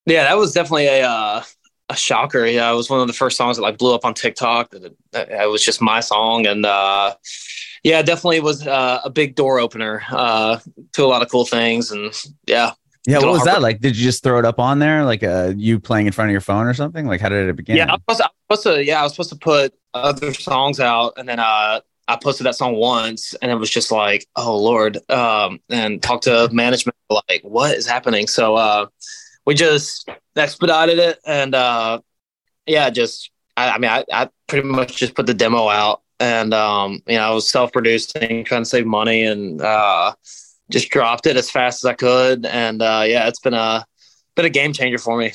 Yeah, 0.07 0.23
that 0.23 0.37
was 0.37 0.53
definitely 0.53 0.87
a 0.87 1.07
uh, 1.07 1.43
a 1.89 1.95
shocker. 1.95 2.45
Yeah, 2.47 2.71
it 2.71 2.75
was 2.75 2.89
one 2.89 2.99
of 2.99 3.07
the 3.07 3.13
first 3.13 3.37
songs 3.37 3.57
that 3.57 3.63
like 3.63 3.77
blew 3.77 3.93
up 3.93 4.03
on 4.03 4.15
TikTok. 4.15 4.73
It, 4.73 4.95
it 5.13 5.49
was 5.49 5.63
just 5.63 5.81
my 5.81 5.99
song, 5.99 6.47
and 6.47 6.65
uh, 6.65 7.15
yeah, 7.83 8.01
definitely 8.01 8.39
was 8.39 8.65
uh, 8.65 9.01
a 9.03 9.09
big 9.11 9.35
door 9.35 9.59
opener 9.59 10.03
uh, 10.09 10.59
to 10.93 11.05
a 11.05 11.07
lot 11.07 11.21
of 11.21 11.29
cool 11.29 11.45
things. 11.45 11.91
And 11.91 12.11
yeah, 12.47 12.71
yeah. 13.05 13.19
What 13.19 13.33
was 13.33 13.43
that 13.43 13.61
like? 13.61 13.81
Did 13.81 13.95
you 13.95 14.03
just 14.03 14.23
throw 14.23 14.39
it 14.39 14.45
up 14.45 14.59
on 14.59 14.79
there, 14.79 15.05
like 15.05 15.21
uh, 15.23 15.53
you 15.55 15.79
playing 15.79 16.07
in 16.07 16.11
front 16.11 16.29
of 16.29 16.31
your 16.31 16.41
phone 16.41 16.65
or 16.65 16.73
something? 16.73 17.05
Like, 17.05 17.21
how 17.21 17.29
did 17.29 17.47
it 17.47 17.55
begin? 17.55 17.77
Yeah, 17.77 17.93
I 17.93 17.97
was, 18.07 18.19
I 18.19 18.29
was 18.49 18.63
supposed 18.63 18.77
to. 18.77 18.83
Yeah, 18.83 18.99
I 18.99 19.03
was 19.03 19.11
supposed 19.11 19.29
to 19.29 19.37
put 19.37 19.75
other 19.93 20.33
songs 20.33 20.79
out, 20.79 21.13
and 21.17 21.29
then 21.29 21.39
uh, 21.39 21.81
I 22.07 22.17
posted 22.17 22.45
that 22.45 22.55
song 22.55 22.75
once, 22.75 23.33
and 23.41 23.51
it 23.51 23.55
was 23.55 23.69
just 23.69 23.91
like, 23.91 24.27
oh 24.35 24.57
lord, 24.57 24.97
um, 25.09 25.59
and 25.69 26.01
talked 26.01 26.25
to 26.25 26.49
management 26.51 26.95
like, 27.09 27.41
what 27.43 27.75
is 27.75 27.87
happening? 27.87 28.27
So 28.27 28.55
uh, 28.55 28.87
we 29.45 29.53
just 29.53 30.09
expedited 30.35 30.99
it 30.99 31.19
and 31.25 31.55
uh 31.55 31.99
yeah 32.65 32.89
just 32.89 33.31
I, 33.55 33.71
I, 33.71 33.77
mean 33.77 33.89
I, 33.89 34.03
I 34.11 34.29
pretty 34.47 34.67
much 34.67 34.97
just 34.97 35.15
put 35.15 35.27
the 35.27 35.33
demo 35.33 35.69
out 35.69 36.01
and 36.19 36.53
um 36.53 37.01
you 37.07 37.15
know 37.15 37.23
i 37.23 37.31
was 37.31 37.49
self-producing 37.49 38.43
trying 38.43 38.61
to 38.61 38.65
save 38.65 38.85
money 38.85 39.23
and 39.23 39.61
uh 39.61 40.13
just 40.69 40.89
dropped 40.89 41.27
it 41.27 41.37
as 41.37 41.49
fast 41.49 41.83
as 41.83 41.89
i 41.89 41.93
could 41.93 42.45
and 42.45 42.81
uh 42.81 43.03
yeah 43.05 43.27
it's 43.27 43.39
been 43.39 43.53
a 43.53 43.85
been 44.35 44.45
a 44.45 44.49
game 44.49 44.73
changer 44.73 44.97
for 44.97 45.17
me 45.17 45.31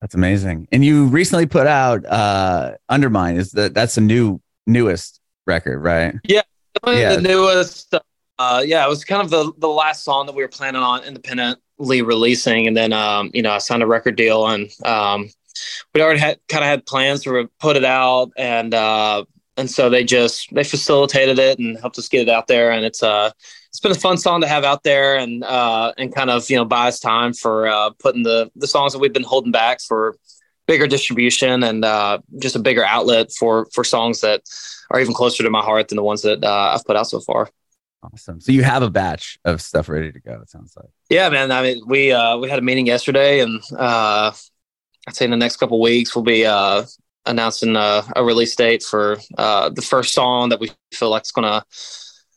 that's 0.00 0.14
amazing 0.14 0.68
and 0.72 0.84
you 0.84 1.06
recently 1.06 1.46
put 1.46 1.66
out 1.66 2.04
uh 2.06 2.72
undermine 2.88 3.36
is 3.36 3.50
that 3.52 3.74
that's 3.74 3.96
the 3.96 4.00
new 4.00 4.40
newest 4.66 5.20
record 5.46 5.78
right 5.78 6.14
yeah 6.24 6.42
yeah. 6.86 7.14
the 7.14 7.20
newest 7.20 7.94
uh 8.38 8.62
yeah 8.64 8.84
it 8.84 8.88
was 8.88 9.04
kind 9.04 9.22
of 9.22 9.30
the 9.30 9.52
the 9.58 9.68
last 9.68 10.04
song 10.04 10.26
that 10.26 10.34
we 10.34 10.42
were 10.42 10.48
planning 10.48 10.82
on 10.82 11.02
independently 11.04 11.60
releasing, 11.78 12.66
and 12.66 12.76
then 12.76 12.92
um, 12.92 13.30
you 13.34 13.42
know 13.42 13.52
I 13.52 13.58
signed 13.58 13.82
a 13.82 13.86
record 13.86 14.16
deal, 14.16 14.46
and 14.46 14.70
um, 14.84 15.28
we 15.94 16.02
already 16.02 16.20
had 16.20 16.38
kind 16.48 16.64
of 16.64 16.68
had 16.68 16.86
plans 16.86 17.22
to 17.24 17.48
put 17.60 17.76
it 17.76 17.84
out, 17.84 18.32
and 18.36 18.74
uh, 18.74 19.24
and 19.56 19.70
so 19.70 19.90
they 19.90 20.04
just 20.04 20.52
they 20.54 20.64
facilitated 20.64 21.38
it 21.38 21.58
and 21.58 21.78
helped 21.78 21.98
us 21.98 22.08
get 22.08 22.22
it 22.22 22.28
out 22.28 22.46
there, 22.46 22.72
and 22.72 22.84
it's 22.84 23.02
uh 23.02 23.30
it's 23.68 23.80
been 23.80 23.92
a 23.92 23.96
fun 23.96 24.16
song 24.16 24.40
to 24.40 24.46
have 24.46 24.64
out 24.64 24.82
there, 24.84 25.16
and 25.16 25.42
uh, 25.44 25.92
and 25.98 26.14
kind 26.14 26.30
of 26.30 26.48
you 26.50 26.56
know 26.56 26.64
buy 26.64 26.88
us 26.88 27.00
time 27.00 27.32
for 27.32 27.66
uh, 27.66 27.90
putting 27.98 28.22
the 28.22 28.50
the 28.56 28.66
songs 28.66 28.92
that 28.92 28.98
we've 28.98 29.12
been 29.12 29.22
holding 29.22 29.52
back 29.52 29.80
for 29.80 30.16
bigger 30.66 30.86
distribution 30.86 31.62
and 31.62 31.84
uh, 31.84 32.18
just 32.40 32.56
a 32.56 32.58
bigger 32.58 32.84
outlet 32.84 33.30
for 33.32 33.66
for 33.72 33.84
songs 33.84 34.20
that 34.20 34.42
are 34.90 35.00
even 35.00 35.14
closer 35.14 35.42
to 35.42 35.50
my 35.50 35.62
heart 35.62 35.88
than 35.88 35.96
the 35.96 36.02
ones 36.02 36.22
that 36.22 36.42
uh, 36.42 36.72
I've 36.74 36.84
put 36.84 36.96
out 36.96 37.06
so 37.06 37.20
far. 37.20 37.48
Awesome. 38.12 38.40
So 38.40 38.52
you 38.52 38.62
have 38.62 38.82
a 38.82 38.90
batch 38.90 39.38
of 39.44 39.62
stuff 39.62 39.88
ready 39.88 40.12
to 40.12 40.20
go. 40.20 40.40
It 40.42 40.50
sounds 40.50 40.74
like. 40.76 40.90
Yeah, 41.08 41.28
man. 41.30 41.50
I 41.50 41.62
mean, 41.62 41.82
we 41.86 42.12
uh, 42.12 42.36
we 42.36 42.50
had 42.50 42.58
a 42.58 42.62
meeting 42.62 42.86
yesterday, 42.86 43.40
and 43.40 43.62
uh, 43.76 44.32
I'd 45.06 45.16
say 45.16 45.24
in 45.24 45.30
the 45.30 45.36
next 45.36 45.56
couple 45.56 45.80
weeks 45.80 46.14
we'll 46.14 46.24
be 46.24 46.44
uh, 46.44 46.84
announcing 47.26 47.76
a, 47.76 48.02
a, 48.14 48.24
release 48.24 48.54
date 48.56 48.82
for 48.82 49.18
uh, 49.38 49.70
the 49.70 49.82
first 49.82 50.12
song 50.12 50.50
that 50.50 50.60
we 50.60 50.70
feel 50.92 51.10
like 51.10 51.22
is 51.24 51.32
going 51.32 51.44
to 51.44 51.64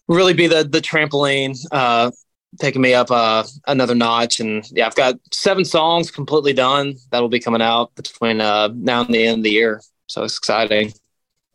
really 0.07 0.33
be 0.33 0.47
the 0.47 0.63
the 0.63 0.79
trampoline, 0.79 1.57
uh, 1.71 2.11
taking 2.59 2.81
me 2.81 2.93
up 2.93 3.11
uh, 3.11 3.43
another 3.67 3.95
notch. 3.95 4.39
And 4.39 4.65
yeah, 4.71 4.87
I've 4.87 4.95
got 4.95 5.15
seven 5.31 5.65
songs 5.65 6.11
completely 6.11 6.53
done 6.53 6.95
that'll 7.11 7.29
be 7.29 7.39
coming 7.39 7.61
out 7.61 7.93
between 7.95 8.41
uh, 8.41 8.69
now 8.73 9.01
and 9.01 9.13
the 9.13 9.25
end 9.25 9.39
of 9.39 9.43
the 9.43 9.51
year. 9.51 9.81
So 10.07 10.23
it's 10.23 10.37
exciting. 10.37 10.93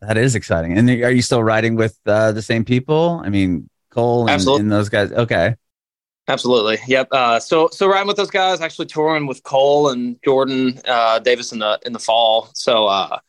That 0.01 0.17
is 0.17 0.35
exciting. 0.35 0.77
And 0.77 0.89
are 0.89 1.11
you 1.11 1.21
still 1.21 1.43
writing 1.43 1.75
with 1.75 1.97
uh, 2.05 2.33
the 2.33 2.41
same 2.41 2.65
people? 2.65 3.21
I 3.23 3.29
mean, 3.29 3.69
Cole 3.89 4.29
and, 4.29 4.45
and 4.47 4.71
those 4.71 4.89
guys. 4.89 5.11
Okay. 5.11 5.55
Absolutely. 6.27 6.77
Yep. 6.87 7.09
Uh, 7.11 7.39
so 7.39 7.69
so 7.71 7.87
riding 7.87 8.07
with 8.07 8.17
those 8.17 8.31
guys, 8.31 8.61
actually 8.61 8.85
touring 8.85 9.27
with 9.27 9.43
Cole 9.43 9.89
and 9.89 10.17
Jordan 10.23 10.79
uh, 10.85 11.19
Davis 11.19 11.51
in 11.51 11.59
the 11.59 11.79
in 11.85 11.93
the 11.93 11.99
fall. 11.99 12.49
So 12.53 12.87
uh, 12.87 13.19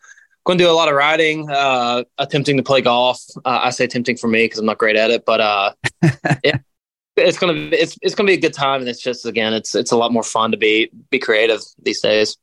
going 0.45 0.59
to 0.59 0.65
do 0.65 0.71
a 0.71 0.73
lot 0.73 0.89
of 0.89 0.95
riding, 0.95 1.51
uh, 1.51 2.05
attempting 2.19 2.57
to 2.57 2.63
play 2.63 2.83
golf. 2.83 3.25
Uh, 3.45 3.61
I 3.65 3.71
say 3.71 3.85
attempting 3.85 4.17
for 4.17 4.29
me 4.29 4.45
because 4.45 4.59
I'm 4.59 4.67
not 4.67 4.79
great 4.79 4.97
at 4.97 5.11
it, 5.11 5.25
but 5.25 5.41
uh, 5.41 5.73
it, 6.45 6.61
it's 7.17 7.39
gonna 7.39 7.53
it's 7.73 7.99
it's 8.03 8.15
gonna 8.15 8.27
be 8.27 8.35
a 8.35 8.41
good 8.41 8.55
time, 8.55 8.81
and 8.81 8.89
it's 8.89 9.01
just 9.01 9.27
again, 9.27 9.53
it's 9.53 9.75
it's 9.75 9.93
a 9.93 9.97
lot 9.97 10.13
more 10.13 10.23
fun 10.23 10.51
to 10.51 10.57
be 10.57 10.91
be 11.11 11.19
creative 11.19 11.61
these 11.83 12.01
days. 12.01 12.37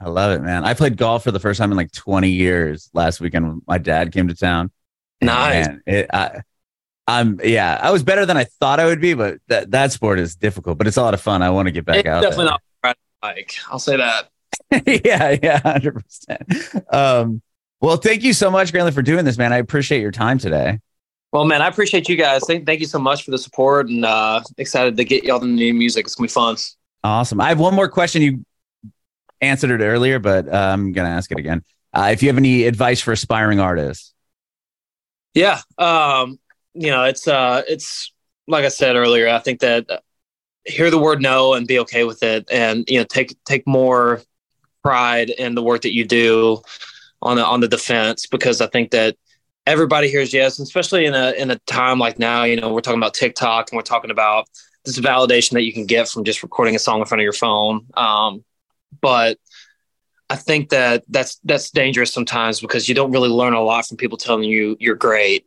I 0.00 0.08
love 0.08 0.32
it, 0.32 0.42
man. 0.42 0.64
I 0.64 0.74
played 0.74 0.96
golf 0.96 1.24
for 1.24 1.30
the 1.30 1.40
first 1.40 1.58
time 1.58 1.70
in 1.70 1.76
like 1.76 1.90
20 1.90 2.28
years 2.28 2.90
last 2.92 3.18
weekend. 3.20 3.48
When 3.48 3.62
my 3.66 3.78
dad 3.78 4.12
came 4.12 4.28
to 4.28 4.34
town. 4.34 4.70
Nice. 5.22 5.68
It, 5.86 6.06
I, 6.12 6.42
I'm 7.06 7.40
yeah, 7.42 7.78
I 7.80 7.90
was 7.92 8.02
better 8.02 8.26
than 8.26 8.36
I 8.36 8.44
thought 8.44 8.80
I 8.80 8.86
would 8.86 9.00
be, 9.00 9.14
but 9.14 9.38
that 9.48 9.70
that 9.70 9.92
sport 9.92 10.18
is 10.18 10.34
difficult, 10.34 10.76
but 10.76 10.86
it's 10.86 10.96
a 10.96 11.02
lot 11.02 11.14
of 11.14 11.20
fun. 11.20 11.40
I 11.40 11.50
want 11.50 11.66
to 11.66 11.72
get 11.72 11.84
back 11.84 11.98
it's 11.98 12.08
out. 12.08 12.22
Definitely 12.22 12.46
there. 12.46 12.58
not 12.84 12.96
like 13.22 13.54
I'll 13.70 13.78
say 13.78 13.96
that. 13.96 14.28
yeah, 15.04 15.36
yeah, 15.42 15.60
hundred 15.60 16.02
percent. 16.02 16.84
Um, 16.92 17.42
well, 17.80 17.96
thank 17.96 18.22
you 18.22 18.32
so 18.32 18.50
much, 18.50 18.72
Granley, 18.72 18.92
for 18.92 19.02
doing 19.02 19.24
this, 19.24 19.38
man. 19.38 19.52
I 19.52 19.58
appreciate 19.58 20.00
your 20.00 20.10
time 20.10 20.38
today. 20.38 20.80
Well, 21.36 21.44
man, 21.44 21.60
I 21.60 21.68
appreciate 21.68 22.08
you 22.08 22.16
guys. 22.16 22.44
Thank, 22.46 22.64
thank 22.64 22.80
you 22.80 22.86
so 22.86 22.98
much 22.98 23.22
for 23.22 23.30
the 23.30 23.36
support, 23.36 23.90
and 23.90 24.06
uh, 24.06 24.40
excited 24.56 24.96
to 24.96 25.04
get 25.04 25.22
y'all 25.22 25.38
the 25.38 25.46
new 25.46 25.74
music. 25.74 26.06
It's 26.06 26.14
gonna 26.14 26.28
be 26.28 26.32
fun. 26.32 26.56
Awesome. 27.04 27.42
I 27.42 27.50
have 27.50 27.60
one 27.60 27.74
more 27.74 27.90
question. 27.90 28.22
You 28.22 28.46
answered 29.42 29.70
it 29.70 29.84
earlier, 29.84 30.18
but 30.18 30.48
uh, 30.48 30.70
I'm 30.72 30.92
gonna 30.92 31.10
ask 31.10 31.30
it 31.30 31.38
again. 31.38 31.62
Uh, 31.92 32.08
if 32.10 32.22
you 32.22 32.30
have 32.30 32.38
any 32.38 32.64
advice 32.64 33.02
for 33.02 33.12
aspiring 33.12 33.60
artists. 33.60 34.14
Yeah. 35.34 35.60
Um, 35.76 36.38
you 36.72 36.90
know, 36.90 37.04
it's 37.04 37.28
uh, 37.28 37.60
it's 37.68 38.14
like 38.48 38.64
I 38.64 38.68
said 38.68 38.96
earlier. 38.96 39.28
I 39.28 39.38
think 39.40 39.60
that 39.60 40.04
hear 40.64 40.90
the 40.90 40.98
word 40.98 41.20
no 41.20 41.52
and 41.52 41.66
be 41.66 41.80
okay 41.80 42.04
with 42.04 42.22
it, 42.22 42.48
and 42.50 42.88
you 42.88 42.98
know, 42.98 43.04
take 43.04 43.36
take 43.44 43.66
more 43.66 44.22
pride 44.82 45.28
in 45.28 45.54
the 45.54 45.62
work 45.62 45.82
that 45.82 45.92
you 45.92 46.06
do 46.06 46.62
on 47.20 47.36
the 47.36 47.44
on 47.44 47.60
the 47.60 47.68
defense 47.68 48.24
because 48.24 48.62
I 48.62 48.68
think 48.68 48.90
that 48.92 49.16
everybody 49.66 50.08
hears 50.08 50.32
yes, 50.32 50.58
especially 50.58 51.06
in 51.06 51.14
a 51.14 51.32
in 51.32 51.50
a 51.50 51.56
time 51.60 51.98
like 51.98 52.18
now. 52.18 52.44
You 52.44 52.60
know, 52.60 52.72
we're 52.72 52.80
talking 52.80 53.00
about 53.00 53.14
TikTok 53.14 53.70
and 53.70 53.76
we're 53.76 53.82
talking 53.82 54.10
about 54.10 54.48
this 54.84 54.98
validation 54.98 55.52
that 55.52 55.64
you 55.64 55.72
can 55.72 55.86
get 55.86 56.08
from 56.08 56.24
just 56.24 56.42
recording 56.42 56.76
a 56.76 56.78
song 56.78 57.00
in 57.00 57.06
front 57.06 57.20
of 57.20 57.24
your 57.24 57.32
phone. 57.32 57.86
Um, 57.94 58.44
but 59.00 59.38
I 60.30 60.36
think 60.36 60.70
that 60.70 61.04
that's 61.08 61.38
that's 61.44 61.70
dangerous 61.70 62.12
sometimes 62.12 62.60
because 62.60 62.88
you 62.88 62.94
don't 62.94 63.10
really 63.10 63.28
learn 63.28 63.52
a 63.54 63.62
lot 63.62 63.86
from 63.86 63.96
people 63.96 64.18
telling 64.18 64.44
you 64.44 64.76
you're 64.80 64.94
great 64.94 65.46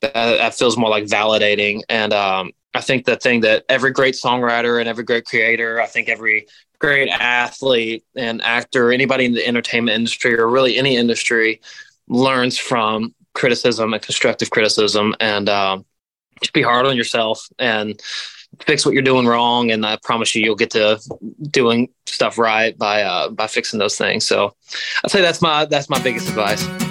that, 0.00 0.12
that 0.14 0.54
feels 0.54 0.76
more 0.76 0.90
like 0.90 1.04
validating. 1.04 1.82
And 1.88 2.12
um, 2.12 2.52
I 2.74 2.80
think 2.80 3.04
the 3.04 3.16
thing 3.16 3.40
that 3.40 3.64
every 3.68 3.92
great 3.92 4.14
songwriter 4.14 4.80
and 4.80 4.88
every 4.88 5.04
great 5.04 5.24
creator, 5.24 5.80
I 5.80 5.86
think 5.86 6.08
every 6.08 6.46
great 6.78 7.08
athlete 7.08 8.04
and 8.16 8.40
actor, 8.42 8.92
anybody 8.92 9.26
in 9.26 9.34
the 9.34 9.46
entertainment 9.46 9.96
industry 9.96 10.38
or 10.38 10.48
really 10.48 10.78
any 10.78 10.96
industry 10.96 11.60
learns 12.08 12.58
from 12.58 13.14
criticism 13.34 13.92
and 13.92 14.02
constructive 14.02 14.50
criticism 14.50 15.14
and 15.20 15.48
um, 15.48 15.84
just 16.40 16.52
be 16.52 16.62
hard 16.62 16.86
on 16.86 16.96
yourself 16.96 17.48
and 17.58 18.00
fix 18.62 18.84
what 18.84 18.94
you're 18.94 19.02
doing 19.02 19.26
wrong 19.26 19.70
and 19.70 19.86
i 19.86 19.96
promise 20.02 20.34
you 20.34 20.42
you'll 20.42 20.56
get 20.56 20.70
to 20.70 21.00
doing 21.50 21.88
stuff 22.06 22.36
right 22.36 22.76
by 22.76 23.02
uh, 23.02 23.28
by 23.28 23.46
fixing 23.46 23.78
those 23.78 23.96
things. 23.96 24.26
So 24.26 24.54
i'd 25.04 25.10
say 25.10 25.20
that's 25.20 25.40
my 25.40 25.64
that's 25.64 25.88
my 25.88 26.02
biggest 26.02 26.28
advice 26.28 26.89